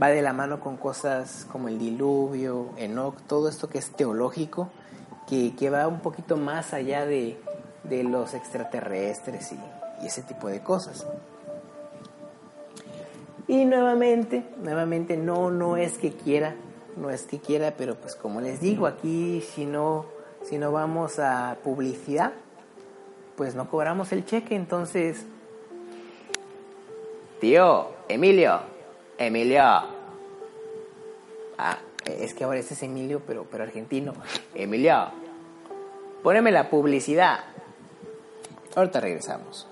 va 0.00 0.08
de 0.08 0.22
la 0.22 0.32
mano 0.32 0.60
con 0.60 0.76
cosas 0.76 1.46
como 1.50 1.68
el 1.68 1.78
diluvio, 1.78 2.70
Enoch, 2.76 3.20
todo 3.26 3.48
esto 3.48 3.68
que 3.68 3.78
es 3.78 3.90
teológico, 3.90 4.70
que, 5.26 5.54
que 5.54 5.70
va 5.70 5.86
un 5.86 6.00
poquito 6.00 6.36
más 6.36 6.72
allá 6.72 7.04
de, 7.06 7.38
de 7.84 8.04
los 8.04 8.34
extraterrestres 8.34 9.52
y, 9.52 9.58
y, 10.02 10.06
ese 10.06 10.22
tipo 10.22 10.48
de 10.48 10.60
cosas. 10.60 11.06
Y 13.48 13.64
nuevamente, 13.64 14.44
nuevamente 14.62 15.16
no, 15.16 15.50
no 15.50 15.76
es 15.76 15.98
que 15.98 16.12
quiera, 16.12 16.54
no 16.96 17.10
es 17.10 17.24
que 17.24 17.38
quiera, 17.38 17.74
pero 17.76 17.96
pues 17.96 18.14
como 18.14 18.40
les 18.40 18.60
digo, 18.60 18.86
aquí 18.86 19.42
si 19.54 19.66
no, 19.66 20.06
si 20.42 20.58
no 20.58 20.72
vamos 20.72 21.18
a 21.18 21.58
publicidad, 21.62 22.32
pues 23.36 23.54
no 23.54 23.68
cobramos 23.68 24.12
el 24.12 24.24
cheque, 24.24 24.54
entonces... 24.54 25.26
Tío, 27.40 27.88
Emilio, 28.08 28.60
Emilio. 29.18 29.62
Ah, 31.58 31.78
es 32.04 32.34
que 32.34 32.44
ahora 32.44 32.58
ese 32.58 32.74
es 32.74 32.82
Emilio, 32.82 33.22
pero, 33.26 33.46
pero 33.50 33.64
argentino. 33.64 34.14
Emilio. 34.54 35.10
Poneme 36.22 36.50
la 36.50 36.70
publicidad. 36.70 37.40
Ahorita 38.74 39.00
regresamos. 39.00 39.68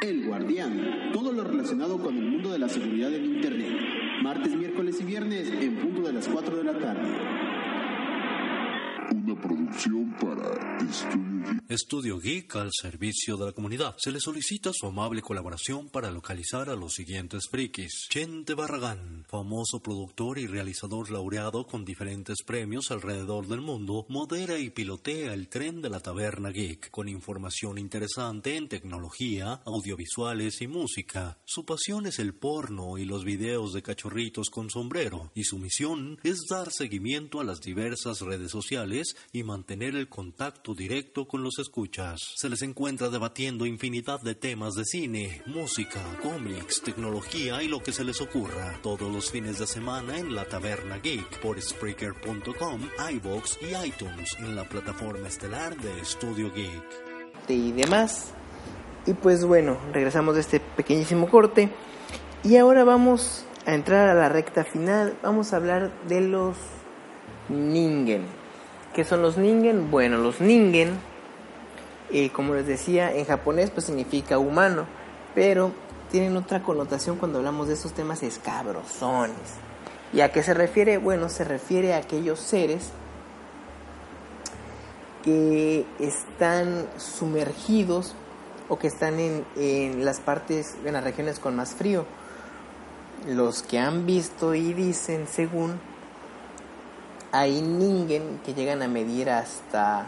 El 0.00 0.26
Guardián. 0.26 1.10
Todo 1.12 1.32
lo 1.32 1.44
relacionado 1.44 1.98
con 1.98 2.16
el 2.16 2.24
mundo 2.24 2.52
de 2.52 2.58
la 2.58 2.68
seguridad 2.68 3.12
en 3.12 3.24
Internet 3.24 4.07
martes, 4.22 4.54
miércoles 4.56 4.98
y 5.00 5.04
viernes 5.04 5.48
en 5.60 5.76
punto 5.76 6.02
de 6.02 6.12
las 6.12 6.28
4 6.28 6.56
de 6.56 6.64
la 6.64 6.72
tarde. 6.78 7.38
Producción 9.68 10.14
para 10.20 10.78
Estudio 10.88 11.40
Geek. 11.44 11.70
Estudio 11.70 12.18
Geek 12.18 12.56
al 12.56 12.70
servicio 12.72 13.36
de 13.36 13.46
la 13.46 13.52
comunidad. 13.52 13.94
Se 13.98 14.10
le 14.10 14.20
solicita 14.20 14.70
su 14.72 14.86
amable 14.86 15.22
colaboración 15.22 15.88
para 15.88 16.10
localizar 16.10 16.70
a 16.70 16.76
los 16.76 16.94
siguientes 16.94 17.48
frikis. 17.50 18.06
Chente 18.08 18.54
Barragán, 18.54 19.24
famoso 19.28 19.80
productor 19.80 20.38
y 20.38 20.46
realizador 20.46 21.10
laureado 21.10 21.66
con 21.66 21.84
diferentes 21.84 22.38
premios 22.46 22.90
alrededor 22.90 23.46
del 23.46 23.60
mundo, 23.60 24.06
modera 24.08 24.58
y 24.58 24.70
pilotea 24.70 25.34
el 25.34 25.48
tren 25.48 25.82
de 25.82 25.90
la 25.90 26.00
taberna 26.00 26.50
geek 26.50 26.90
con 26.90 27.08
información 27.08 27.78
interesante 27.78 28.56
en 28.56 28.68
tecnología, 28.68 29.60
audiovisuales 29.64 30.62
y 30.62 30.68
música. 30.68 31.38
Su 31.44 31.64
pasión 31.64 32.06
es 32.06 32.18
el 32.18 32.34
porno 32.34 32.98
y 32.98 33.04
los 33.04 33.24
videos 33.24 33.72
de 33.72 33.82
cachorritos 33.82 34.50
con 34.50 34.70
sombrero 34.70 35.30
y 35.34 35.44
su 35.44 35.58
misión 35.58 36.18
es 36.22 36.38
dar 36.48 36.70
seguimiento 36.70 37.40
a 37.40 37.44
las 37.44 37.60
diversas 37.60 38.20
redes 38.20 38.50
sociales 38.50 39.16
y 39.32 39.42
mantener 39.42 39.57
el 39.68 40.08
contacto 40.08 40.74
directo 40.74 41.26
con 41.26 41.42
los 41.42 41.58
escuchas. 41.58 42.20
Se 42.36 42.48
les 42.48 42.62
encuentra 42.62 43.08
debatiendo 43.08 43.66
infinidad 43.66 44.20
de 44.20 44.34
temas 44.34 44.74
de 44.74 44.84
cine, 44.84 45.42
música, 45.46 46.00
cómics, 46.22 46.82
tecnología 46.82 47.62
y 47.62 47.68
lo 47.68 47.80
que 47.82 47.92
se 47.92 48.04
les 48.04 48.20
ocurra. 48.20 48.78
Todos 48.82 49.12
los 49.12 49.30
fines 49.30 49.58
de 49.58 49.66
semana 49.66 50.18
en 50.18 50.34
la 50.34 50.44
Taberna 50.44 50.98
Geek 50.98 51.40
por 51.40 51.60
Spreaker.com, 51.60 52.80
iBox 53.12 53.58
y 53.62 53.86
iTunes 53.86 54.36
en 54.38 54.54
la 54.54 54.64
plataforma 54.64 55.28
estelar 55.28 55.76
de 55.76 56.04
Studio 56.04 56.52
Geek. 56.52 57.48
y 57.48 57.72
demás. 57.72 58.32
Y 59.06 59.14
pues 59.14 59.44
bueno, 59.44 59.78
regresamos 59.92 60.34
de 60.34 60.42
este 60.42 60.60
pequeñísimo 60.60 61.28
corte. 61.28 61.70
Y 62.44 62.56
ahora 62.56 62.84
vamos 62.84 63.44
a 63.66 63.74
entrar 63.74 64.08
a 64.08 64.14
la 64.14 64.28
recta 64.28 64.64
final. 64.64 65.16
Vamos 65.22 65.52
a 65.52 65.56
hablar 65.56 65.92
de 66.06 66.20
los 66.20 66.56
Ningen. 67.48 68.47
¿Qué 68.98 69.04
son 69.04 69.22
los 69.22 69.36
Ningen? 69.36 69.92
Bueno, 69.92 70.18
los 70.18 70.40
Ningen, 70.40 70.98
eh, 72.10 72.30
como 72.30 72.54
les 72.54 72.66
decía, 72.66 73.14
en 73.14 73.26
japonés 73.26 73.70
pues 73.70 73.86
significa 73.86 74.40
humano. 74.40 74.86
Pero 75.36 75.70
tienen 76.10 76.36
otra 76.36 76.64
connotación 76.64 77.16
cuando 77.16 77.38
hablamos 77.38 77.68
de 77.68 77.74
estos 77.74 77.92
temas 77.92 78.24
escabrosones. 78.24 79.36
¿Y 80.12 80.20
a 80.20 80.32
qué 80.32 80.42
se 80.42 80.52
refiere? 80.52 80.98
Bueno, 80.98 81.28
se 81.28 81.44
refiere 81.44 81.94
a 81.94 81.98
aquellos 81.98 82.40
seres 82.40 82.90
que 85.22 85.86
están 86.00 86.88
sumergidos 86.96 88.16
o 88.68 88.80
que 88.80 88.88
están 88.88 89.20
en, 89.20 89.44
en, 89.54 90.04
las 90.04 90.18
partes, 90.18 90.74
en 90.84 90.94
las 90.94 91.04
regiones 91.04 91.38
con 91.38 91.54
más 91.54 91.76
frío. 91.76 92.04
Los 93.28 93.62
que 93.62 93.78
han 93.78 94.06
visto 94.06 94.56
y 94.56 94.74
dicen, 94.74 95.28
según, 95.28 95.78
hay 97.32 97.60
ningen 97.60 98.40
que 98.44 98.54
llegan 98.54 98.82
a 98.82 98.88
medir 98.88 99.30
hasta 99.30 100.06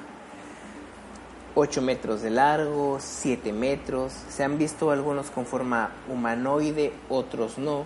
8 1.54 1.83
metros 1.83 2.22
de 2.22 2.30
largo, 2.30 2.98
7 3.00 3.52
metros. 3.52 4.12
Se 4.28 4.44
han 4.44 4.59
visto 4.59 4.90
algunos 4.90 5.30
con 5.30 5.46
forma 5.46 5.90
humanoide, 6.09 6.92
otros 7.09 7.59
no. 7.59 7.85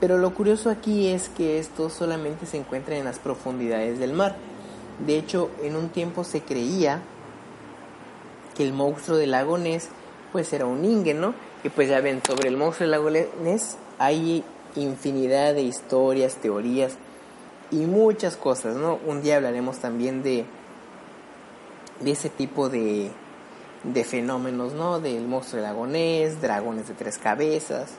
Pero 0.00 0.18
lo 0.18 0.34
curioso 0.34 0.70
aquí 0.70 1.08
es 1.08 1.28
que 1.28 1.58
estos 1.58 1.92
solamente 1.92 2.46
se 2.46 2.58
encuentran 2.58 2.98
en 2.98 3.04
las 3.04 3.18
profundidades 3.18 3.98
del 3.98 4.12
mar. 4.12 4.36
De 5.04 5.18
hecho, 5.18 5.50
en 5.62 5.74
un 5.74 5.88
tiempo 5.88 6.22
se 6.22 6.42
creía 6.42 7.00
que 8.56 8.62
el 8.62 8.72
monstruo 8.72 9.16
del 9.16 9.32
lago 9.32 9.58
Ness 9.58 9.88
pues 10.32 10.52
era 10.52 10.66
un 10.66 10.82
ningen, 10.82 11.20
¿no? 11.20 11.34
Y 11.64 11.70
pues 11.70 11.88
ya 11.88 12.00
ven, 12.00 12.20
sobre 12.26 12.48
el 12.48 12.56
monstruo 12.56 12.88
del 12.88 12.90
lago 12.90 13.10
Ness 13.42 13.76
hay 13.98 14.44
infinidad 14.76 15.54
de 15.54 15.62
historias, 15.62 16.36
teorías 16.36 16.96
y 17.70 17.86
muchas 17.86 18.36
cosas, 18.36 18.76
¿no? 18.76 18.98
Un 19.06 19.22
día 19.22 19.36
hablaremos 19.36 19.78
también 19.78 20.22
de, 20.22 20.44
de 22.00 22.10
ese 22.10 22.28
tipo 22.28 22.68
de, 22.68 23.10
de 23.84 24.04
fenómenos, 24.04 24.72
¿no? 24.72 25.00
Del 25.00 25.26
monstruo 25.26 25.86
Ness, 25.86 26.40
dragones 26.40 26.88
de 26.88 26.94
tres 26.94 27.18
cabezas. 27.18 27.94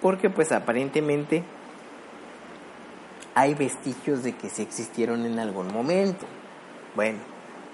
Porque 0.00 0.30
pues 0.30 0.50
aparentemente 0.52 1.44
hay 3.34 3.54
vestigios 3.54 4.22
de 4.22 4.34
que 4.34 4.50
se 4.50 4.62
existieron 4.62 5.24
en 5.24 5.38
algún 5.38 5.72
momento. 5.72 6.26
Bueno, 6.94 7.18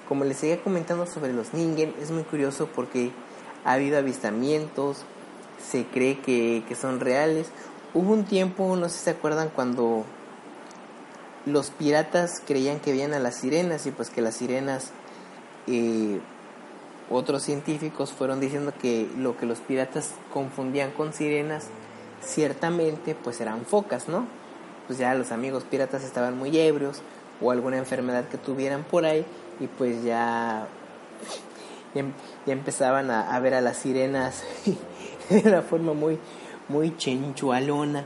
como 0.09 0.25
les 0.25 0.39
seguía 0.39 0.63
comentando 0.63 1.07
sobre 1.07 1.33
los 1.33 1.53
Ningen, 1.53 1.95
es 2.01 2.11
muy 2.11 2.23
curioso 2.23 2.69
porque 2.75 3.11
ha 3.65 3.73
habido 3.73 3.99
avistamientos, 3.99 5.05
se 5.63 5.85
cree 5.85 6.21
que, 6.21 6.63
que, 6.69 6.75
son 6.75 7.01
reales. 7.01 7.51
Hubo 7.95 8.13
un 8.13 8.25
tiempo, 8.25 8.77
no 8.77 8.89
sé 8.89 8.99
si 8.99 9.05
se 9.05 9.11
acuerdan, 9.11 9.49
cuando 9.49 10.05
los 11.47 11.71
piratas 11.71 12.43
creían 12.47 12.81
que 12.81 12.93
veían 12.93 13.15
a 13.15 13.19
las 13.19 13.37
sirenas 13.37 13.87
y 13.87 13.91
pues 13.91 14.11
que 14.11 14.21
las 14.21 14.37
sirenas, 14.37 14.91
eh, 15.67 16.21
otros 17.11 17.43
científicos 17.43 18.13
fueron 18.13 18.41
diciendo 18.41 18.75
que 18.79 19.09
lo 19.17 19.39
que 19.39 19.47
los 19.47 19.61
piratas 19.61 20.13
confundían 20.33 20.91
con 20.91 21.15
sirenas, 21.15 21.69
ciertamente 22.23 23.15
pues 23.15 23.41
eran 23.41 23.65
focas, 23.65 24.09
¿no? 24.09 24.27
Pues 24.87 24.99
ya 24.99 25.15
los 25.15 25.33
amigos 25.33 25.65
piratas 25.65 26.05
estaban 26.05 26.37
muy 26.37 26.59
ebrios 26.59 27.01
o 27.41 27.51
alguna 27.51 27.79
enfermedad 27.79 28.29
que 28.29 28.37
tuvieran 28.37 28.85
por 28.85 29.07
ahí 29.07 29.25
y 29.61 29.67
pues 29.67 30.03
ya, 30.05 30.67
ya, 31.95 32.05
ya 32.45 32.53
empezaban 32.53 33.11
a, 33.11 33.35
a, 33.35 33.41
ver 33.41 33.55
a 33.55 33.63
las 33.63 33.79
sirenas 33.79 34.43
de 35.31 35.43
una 35.49 35.63
forma 35.63 35.95
muy, 35.95 36.19
muy 36.69 36.97
chenchualona. 36.97 38.05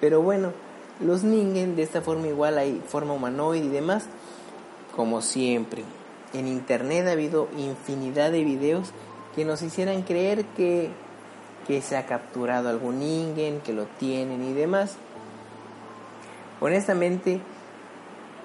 Pero 0.00 0.22
bueno, 0.22 0.52
los 1.00 1.24
ningen 1.24 1.76
de 1.76 1.82
esta 1.82 2.02
forma 2.02 2.28
igual 2.28 2.58
hay 2.58 2.82
forma 2.86 3.14
humanoide 3.14 3.66
y 3.66 3.68
demás, 3.68 4.06
como 4.94 5.22
siempre. 5.22 5.84
En 6.32 6.46
internet 6.46 7.06
ha 7.06 7.12
habido 7.12 7.48
infinidad 7.56 8.30
de 8.30 8.44
videos 8.44 8.92
que 9.34 9.44
nos 9.44 9.62
hicieran 9.62 10.02
creer 10.02 10.44
que, 10.56 10.90
que 11.66 11.82
se 11.82 11.96
ha 11.96 12.06
capturado 12.06 12.68
algún 12.68 13.00
ningen, 13.00 13.60
que 13.60 13.72
lo 13.72 13.84
tienen 13.98 14.42
y 14.44 14.52
demás. 14.52 14.96
Honestamente, 16.60 17.40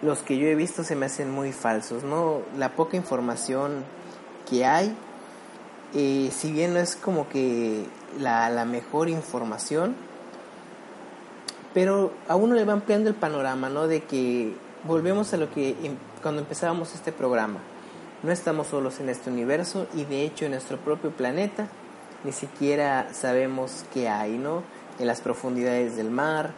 los 0.02 0.20
que 0.20 0.38
yo 0.38 0.48
he 0.48 0.56
visto 0.56 0.84
se 0.84 0.96
me 0.96 1.06
hacen 1.06 1.32
muy 1.32 1.52
falsos, 1.52 2.04
¿no? 2.04 2.42
La 2.58 2.76
poca 2.76 2.98
información 2.98 3.84
que 4.50 4.66
hay, 4.66 4.96
eh, 5.94 6.30
si 6.34 6.52
bien 6.52 6.74
no 6.74 6.80
es 6.80 6.96
como 6.96 7.30
que 7.30 7.86
la, 8.19 8.50
la, 8.50 8.65
mejor 8.65 9.10
información, 9.10 9.95
pero 11.74 12.12
a 12.28 12.36
uno 12.36 12.56
le 12.56 12.65
va 12.65 12.74
ampliando 12.74 13.10
el 13.10 13.15
panorama, 13.15 13.69
¿no? 13.69 13.88
De 13.88 14.02
que 14.02 14.56
volvemos 14.84 15.34
a 15.34 15.38
lo 15.38 15.52
que 15.52 15.76
cuando 16.21 16.41
empezábamos 16.41 16.93
este 16.95 17.12
programa. 17.12 17.60
No 18.24 18.32
estamos 18.32 18.67
solos 18.67 19.00
en 19.00 19.10
este 19.10 19.32
universo 19.32 19.88
y 19.95 20.06
de 20.06 20.24
hecho 20.24 20.45
en 20.45 20.52
nuestro 20.52 20.78
propio 20.78 21.10
planeta 21.10 21.67
ni 22.24 22.32
siquiera 22.32 23.08
sabemos 23.13 23.84
qué 23.93 24.08
hay, 24.08 24.38
¿no? 24.38 24.63
En 25.00 25.08
las 25.08 25.21
profundidades 25.21 25.95
del 25.95 26.12
mar, 26.12 26.52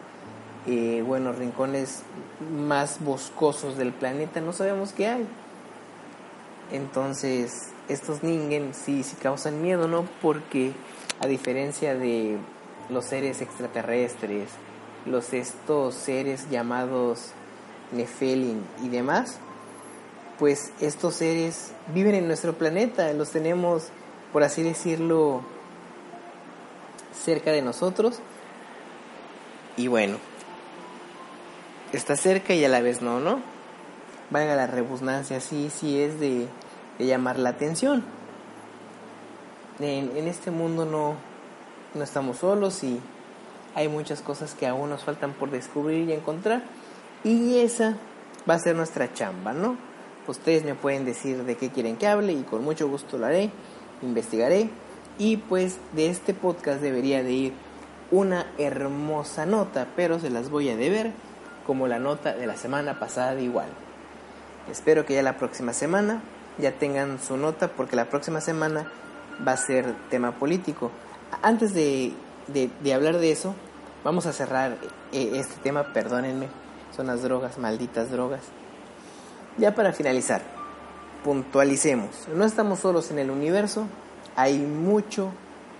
eh, 0.66 1.02
bueno, 1.06 1.32
rincones 1.32 2.02
más 2.50 3.02
boscosos 3.02 3.76
del 3.76 3.92
planeta, 3.92 4.40
no 4.40 4.52
sabemos 4.52 4.92
qué 4.92 5.08
hay. 5.08 5.26
Entonces, 6.72 7.72
estos 7.88 8.22
ningen 8.22 8.74
sí, 8.74 9.02
sí 9.02 9.16
causan 9.16 9.62
miedo, 9.62 9.88
¿no? 9.88 10.04
Porque 10.20 10.72
a 11.24 11.26
diferencia 11.26 11.94
de 11.94 12.36
los 12.90 13.06
seres 13.06 13.40
extraterrestres, 13.40 14.50
los 15.06 15.32
estos 15.32 15.94
seres 15.94 16.50
llamados 16.50 17.30
Nephilim 17.92 18.60
y 18.82 18.90
demás, 18.90 19.38
pues 20.38 20.70
estos 20.82 21.14
seres 21.14 21.72
viven 21.94 22.14
en 22.14 22.26
nuestro 22.26 22.52
planeta, 22.52 23.10
los 23.14 23.30
tenemos, 23.30 23.84
por 24.34 24.42
así 24.42 24.62
decirlo, 24.62 25.40
cerca 27.24 27.52
de 27.52 27.62
nosotros. 27.62 28.18
Y 29.78 29.88
bueno, 29.88 30.18
está 31.94 32.16
cerca 32.16 32.52
y 32.52 32.66
a 32.66 32.68
la 32.68 32.82
vez 32.82 33.00
no, 33.00 33.18
¿no? 33.18 33.40
Valga 34.28 34.56
la 34.56 34.66
redundancia, 34.66 35.40
sí, 35.40 35.70
sí 35.74 36.02
es 36.02 36.20
de 36.20 36.48
llamar 36.98 37.38
la 37.38 37.48
atención. 37.48 38.04
En, 39.80 40.16
en, 40.16 40.28
este 40.28 40.50
mundo 40.50 40.84
no, 40.84 41.16
no 41.94 42.04
estamos 42.04 42.38
solos 42.38 42.84
y 42.84 43.00
hay 43.74 43.88
muchas 43.88 44.20
cosas 44.20 44.54
que 44.54 44.66
aún 44.66 44.90
nos 44.90 45.04
faltan 45.04 45.32
por 45.32 45.50
descubrir 45.50 46.08
y 46.08 46.12
encontrar. 46.12 46.62
Y 47.24 47.58
esa 47.58 47.96
va 48.48 48.54
a 48.54 48.58
ser 48.58 48.76
nuestra 48.76 49.12
chamba, 49.12 49.52
¿no? 49.52 49.76
Ustedes 50.26 50.64
me 50.64 50.74
pueden 50.74 51.04
decir 51.04 51.44
de 51.44 51.56
qué 51.56 51.70
quieren 51.70 51.96
que 51.96 52.06
hable 52.06 52.32
y 52.32 52.42
con 52.42 52.62
mucho 52.62 52.88
gusto 52.88 53.18
lo 53.18 53.26
haré, 53.26 53.50
investigaré. 54.02 54.70
Y 55.18 55.36
pues 55.36 55.78
de 55.92 56.08
este 56.08 56.34
podcast 56.34 56.80
debería 56.80 57.22
de 57.22 57.32
ir 57.32 57.52
una 58.10 58.46
hermosa 58.58 59.46
nota, 59.46 59.88
pero 59.96 60.18
se 60.18 60.30
las 60.30 60.50
voy 60.50 60.68
a 60.68 60.76
deber 60.76 61.12
como 61.66 61.88
la 61.88 61.98
nota 61.98 62.34
de 62.34 62.46
la 62.46 62.56
semana 62.56 62.98
pasada 62.98 63.40
igual. 63.40 63.68
Espero 64.70 65.04
que 65.04 65.14
ya 65.14 65.22
la 65.22 65.36
próxima 65.36 65.72
semana 65.72 66.22
ya 66.58 66.72
tengan 66.72 67.20
su 67.20 67.36
nota 67.36 67.68
porque 67.68 67.96
la 67.96 68.06
próxima 68.06 68.40
semana 68.40 68.86
va 69.46 69.52
a 69.52 69.56
ser 69.56 69.94
tema 70.10 70.32
político. 70.32 70.90
Antes 71.42 71.74
de, 71.74 72.12
de, 72.48 72.94
hablar 72.94 73.18
de 73.18 73.32
eso, 73.32 73.54
vamos 74.04 74.26
a 74.26 74.32
cerrar 74.32 74.76
eh, 75.12 75.32
este 75.34 75.54
tema, 75.62 75.92
perdónenme, 75.92 76.48
son 76.94 77.06
las 77.06 77.22
drogas, 77.22 77.58
malditas 77.58 78.10
drogas. 78.10 78.42
Ya 79.56 79.74
para 79.74 79.92
finalizar, 79.92 80.42
puntualicemos, 81.24 82.28
no 82.34 82.44
estamos 82.44 82.80
solos 82.80 83.10
en 83.10 83.18
el 83.18 83.30
universo, 83.30 83.86
hay 84.36 84.58
mucho, 84.58 85.30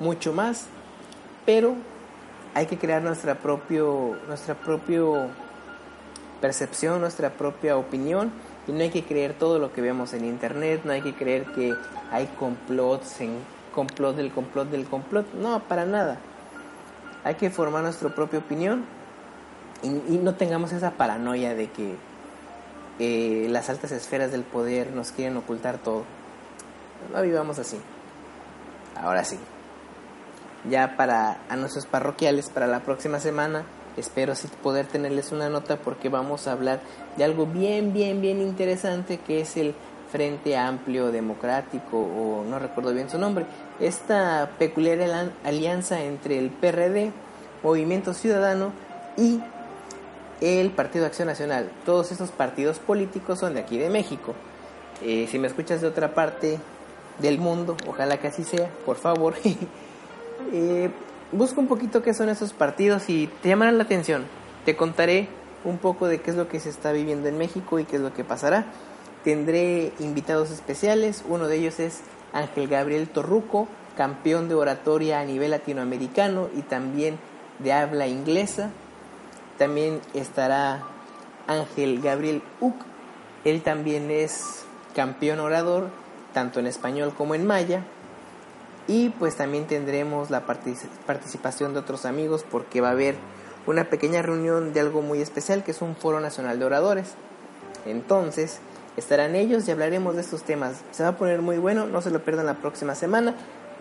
mucho 0.01 0.33
más, 0.33 0.67
pero 1.45 1.75
hay 2.55 2.67
que 2.67 2.79
crear 2.79 3.03
nuestra 3.03 3.37
propio, 3.37 4.17
nuestra 4.29 4.55
propio 4.55 5.29
percepción, 6.41 7.01
nuestra 7.01 7.31
propia 7.31 7.77
opinión 7.77 8.31
y 8.67 8.73
no 8.73 8.81
hay 8.81 8.91
que 8.91 9.05
creer 9.05 9.35
todo 9.35 9.59
lo 9.59 9.73
que 9.73 9.81
vemos 9.81 10.13
en 10.15 10.25
internet, 10.25 10.83
no 10.85 10.93
hay 10.93 11.03
que 11.03 11.15
creer 11.15 11.45
que 11.47 11.75
hay 12.11 12.27
complots 12.39 13.21
en 13.21 13.39
complot 13.75 14.17
del 14.17 14.33
complot 14.33 14.71
del 14.71 14.87
complot, 14.87 15.33
no, 15.35 15.61
para 15.61 15.85
nada. 15.85 16.19
Hay 17.25 17.35
que 17.35 17.51
formar 17.51 17.83
nuestra 17.83 18.15
propia 18.15 18.39
opinión 18.39 18.85
y, 19.83 19.89
no 19.89 20.35
tengamos 20.35 20.73
esa 20.73 20.93
paranoia 20.93 21.55
de 21.55 21.69
que 21.71 21.97
eh, 22.99 23.49
las 23.51 23.69
altas 23.69 23.93
esferas 23.93 24.31
del 24.31 24.43
poder 24.43 24.93
nos 24.93 25.11
quieren 25.13 25.37
ocultar 25.37 25.79
todo. 25.79 26.05
No 27.13 27.21
vivamos 27.23 27.59
así. 27.59 27.79
Ahora 28.97 29.25
sí. 29.25 29.39
Ya 30.71 30.97
para 30.97 31.39
a 31.51 31.57
nuestros 31.57 31.85
parroquiales, 31.87 32.49
para 32.49 32.67
la 32.67 32.81
próxima 32.81 33.21
semana, 33.21 33.65
espero 33.97 34.35
poder 34.63 34.87
tenerles 34.87 35.33
una 35.33 35.49
nota 35.49 35.77
porque 35.77 36.09
vamos 36.09 36.47
a 36.47 36.53
hablar 36.53 36.81
de 37.17 37.25
algo 37.25 37.47
bien, 37.47 37.93
bien, 37.93 38.21
bien 38.21 38.41
interesante 38.41 39.19
que 39.19 39.41
es 39.41 39.57
el 39.57 39.75
Frente 40.11 40.57
Amplio 40.57 41.11
Democrático, 41.11 41.99
o 41.99 42.45
no 42.45 42.61
recuerdo 42.61 42.95
bien 42.95 43.11
su 43.11 43.19
nombre, 43.19 43.47
esta 43.81 44.51
peculiar 44.61 45.33
alianza 45.43 46.05
entre 46.05 46.39
el 46.39 46.51
PRD, 46.51 47.11
Movimiento 47.65 48.15
Ciudadano 48.15 48.73
y 49.17 49.41
el 50.41 50.71
Partido 50.71 51.07
Acción 51.07 51.27
Nacional. 51.27 51.71
Todos 51.85 52.13
estos 52.13 52.31
partidos 52.31 52.79
políticos 52.79 53.41
son 53.41 53.55
de 53.55 53.61
aquí 53.61 53.77
de 53.77 53.91
México. 53.91 54.35
Eh, 55.03 55.27
si 55.29 55.39
me 55.41 55.49
escuchas 55.49 55.81
de 55.81 55.89
otra 55.89 56.15
parte 56.15 56.61
del 57.19 57.39
mundo, 57.39 57.77
ojalá 57.89 58.19
que 58.19 58.29
así 58.29 58.45
sea, 58.45 58.71
por 58.87 58.97
favor. 58.97 59.35
eh, 60.53 60.91
busca 61.35 61.61
un 61.61 61.67
poquito 61.67 62.03
qué 62.03 62.15
son 62.15 62.29
esos 62.29 62.53
partidos 62.53 63.09
y 63.11 63.29
te 63.43 63.49
llamarán 63.49 63.77
la 63.77 63.85
atención. 63.85 64.25
Te 64.65 64.77
contaré 64.77 65.29
un 65.65 65.79
poco 65.79 66.07
de 66.07 66.21
qué 66.21 66.31
es 66.31 66.37
lo 66.37 66.49
que 66.49 66.61
se 66.61 66.71
está 66.71 66.93
viviendo 66.93 67.29
en 67.29 67.39
México 67.39 67.79
y 67.79 67.85
qué 67.85 67.97
es 67.97 68.03
lo 68.03 68.15
que 68.15 68.25
pasará. 68.25 68.67
Tendré 69.25 69.93
invitados 69.99 70.51
especiales, 70.51 71.25
uno 71.29 71.49
de 71.49 71.57
ellos 71.57 71.81
es 71.81 72.01
Ángel 72.33 72.69
Gabriel 72.69 73.09
Torruco, 73.09 73.69
campeón 73.97 74.49
de 74.49 74.55
oratoria 74.55 75.21
a 75.21 75.25
nivel 75.25 75.51
latinoamericano 75.51 76.49
y 76.55 76.63
también 76.63 77.19
de 77.59 77.73
habla 77.73 78.07
inglesa. 78.07 78.71
También 79.59 80.01
estará 80.15 80.83
Ángel 81.47 82.01
Gabriel 82.01 82.43
Uc, 82.61 82.75
él 83.45 83.63
también 83.63 84.11
es 84.11 84.65
campeón 84.95 85.41
orador, 85.41 85.89
tanto 86.33 86.61
en 86.61 86.67
español 86.67 87.13
como 87.17 87.35
en 87.35 87.47
maya. 87.47 87.85
Y 88.87 89.09
pues 89.11 89.37
también 89.37 89.67
tendremos 89.67 90.31
la 90.31 90.45
participación 90.45 91.73
de 91.73 91.81
otros 91.81 92.05
amigos 92.05 92.45
porque 92.49 92.81
va 92.81 92.89
a 92.89 92.93
haber 92.93 93.17
una 93.67 93.89
pequeña 93.89 94.21
reunión 94.21 94.73
de 94.73 94.81
algo 94.81 95.01
muy 95.01 95.23
especial 95.23 95.65
que 95.65 95.71
es 95.71 95.81
un 95.81 95.97
foro 95.97 96.21
nacional 96.21 96.59
de 96.59 96.67
oradores. 96.67 97.15
Entonces, 97.87 98.61
estarán 98.97 99.35
ellos 99.35 99.67
y 99.67 99.71
hablaremos 99.71 100.15
de 100.15 100.21
estos 100.21 100.43
temas. 100.43 100.83
Se 100.91 101.03
va 101.03 101.11
a 101.11 101.17
poner 101.17 101.41
muy 101.41 101.59
bueno, 101.59 101.87
no 101.87 102.03
se 102.03 102.11
lo 102.11 102.23
pierdan 102.25 102.47
la 102.47 102.55
próxima 102.55 102.95
semana. 102.95 103.35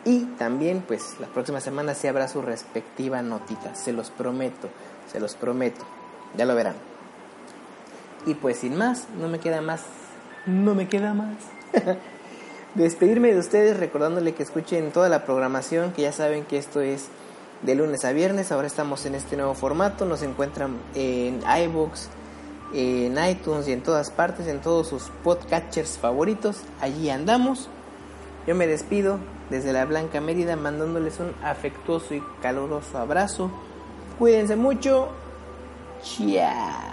Y 0.06 0.26
también, 0.38 0.84
pues, 0.86 1.16
la 1.20 1.28
próxima 1.28 1.62
semana 1.62 1.94
se 1.96 2.10
habrá 2.10 2.28
su 2.28 2.42
respectiva 2.42 3.22
notita. 3.22 3.76
Se 3.76 3.94
los 3.94 4.10
prometo, 4.10 4.70
se 5.12 5.20
los 5.20 5.36
prometo. 5.36 5.86
Ya 6.36 6.46
lo 6.46 6.56
verán. 6.56 6.76
Y 8.26 8.34
pues, 8.34 8.58
sin 8.58 8.78
más, 8.78 9.08
no 9.20 9.28
me 9.28 9.40
queda 9.40 9.62
más. 9.62 9.84
No 10.46 10.76
me 10.76 10.88
queda 10.88 11.14
más. 11.14 11.38
Despedirme 12.76 13.34
de 13.34 13.40
ustedes 13.40 13.78
recordándole 13.78 14.34
que 14.34 14.44
escuchen 14.44 14.92
toda 14.92 15.10
la 15.10 15.26
programación, 15.26 15.92
que 15.92 16.02
ya 16.02 16.12
saben 16.12 16.44
que 16.44 16.58
esto 16.58 16.82
es 16.82 17.08
de 17.62 17.76
lunes 17.76 18.04
a 18.04 18.12
viernes. 18.12 18.52
Ahora 18.52 18.68
estamos 18.68 19.06
en 19.06 19.16
este 19.16 19.38
nuevo 19.38 19.54
formato. 19.54 20.06
Nos 20.06 20.24
encuentran 20.24 20.78
en 20.96 21.42
iBooks 21.66 22.10
en 22.74 23.18
iTunes 23.24 23.68
y 23.68 23.72
en 23.72 23.82
todas 23.82 24.10
partes, 24.10 24.48
en 24.48 24.60
todos 24.60 24.88
sus 24.88 25.04
podcatchers 25.24 25.98
favoritos. 25.98 26.62
Allí 26.82 27.10
andamos. 27.10 27.70
Yo 28.48 28.56
me 28.56 28.68
despido 28.68 29.20
desde 29.50 29.72
la 29.72 29.86
Blanca 29.86 30.20
Mérida 30.20 30.56
mandándoles 30.56 31.20
un 31.20 31.34
afectuoso 31.44 32.16
y 32.16 32.24
caluroso 32.42 32.98
abrazo. 32.98 33.52
Cuídense 34.20 34.56
mucho. 34.56 35.10
Chao. 36.04 36.93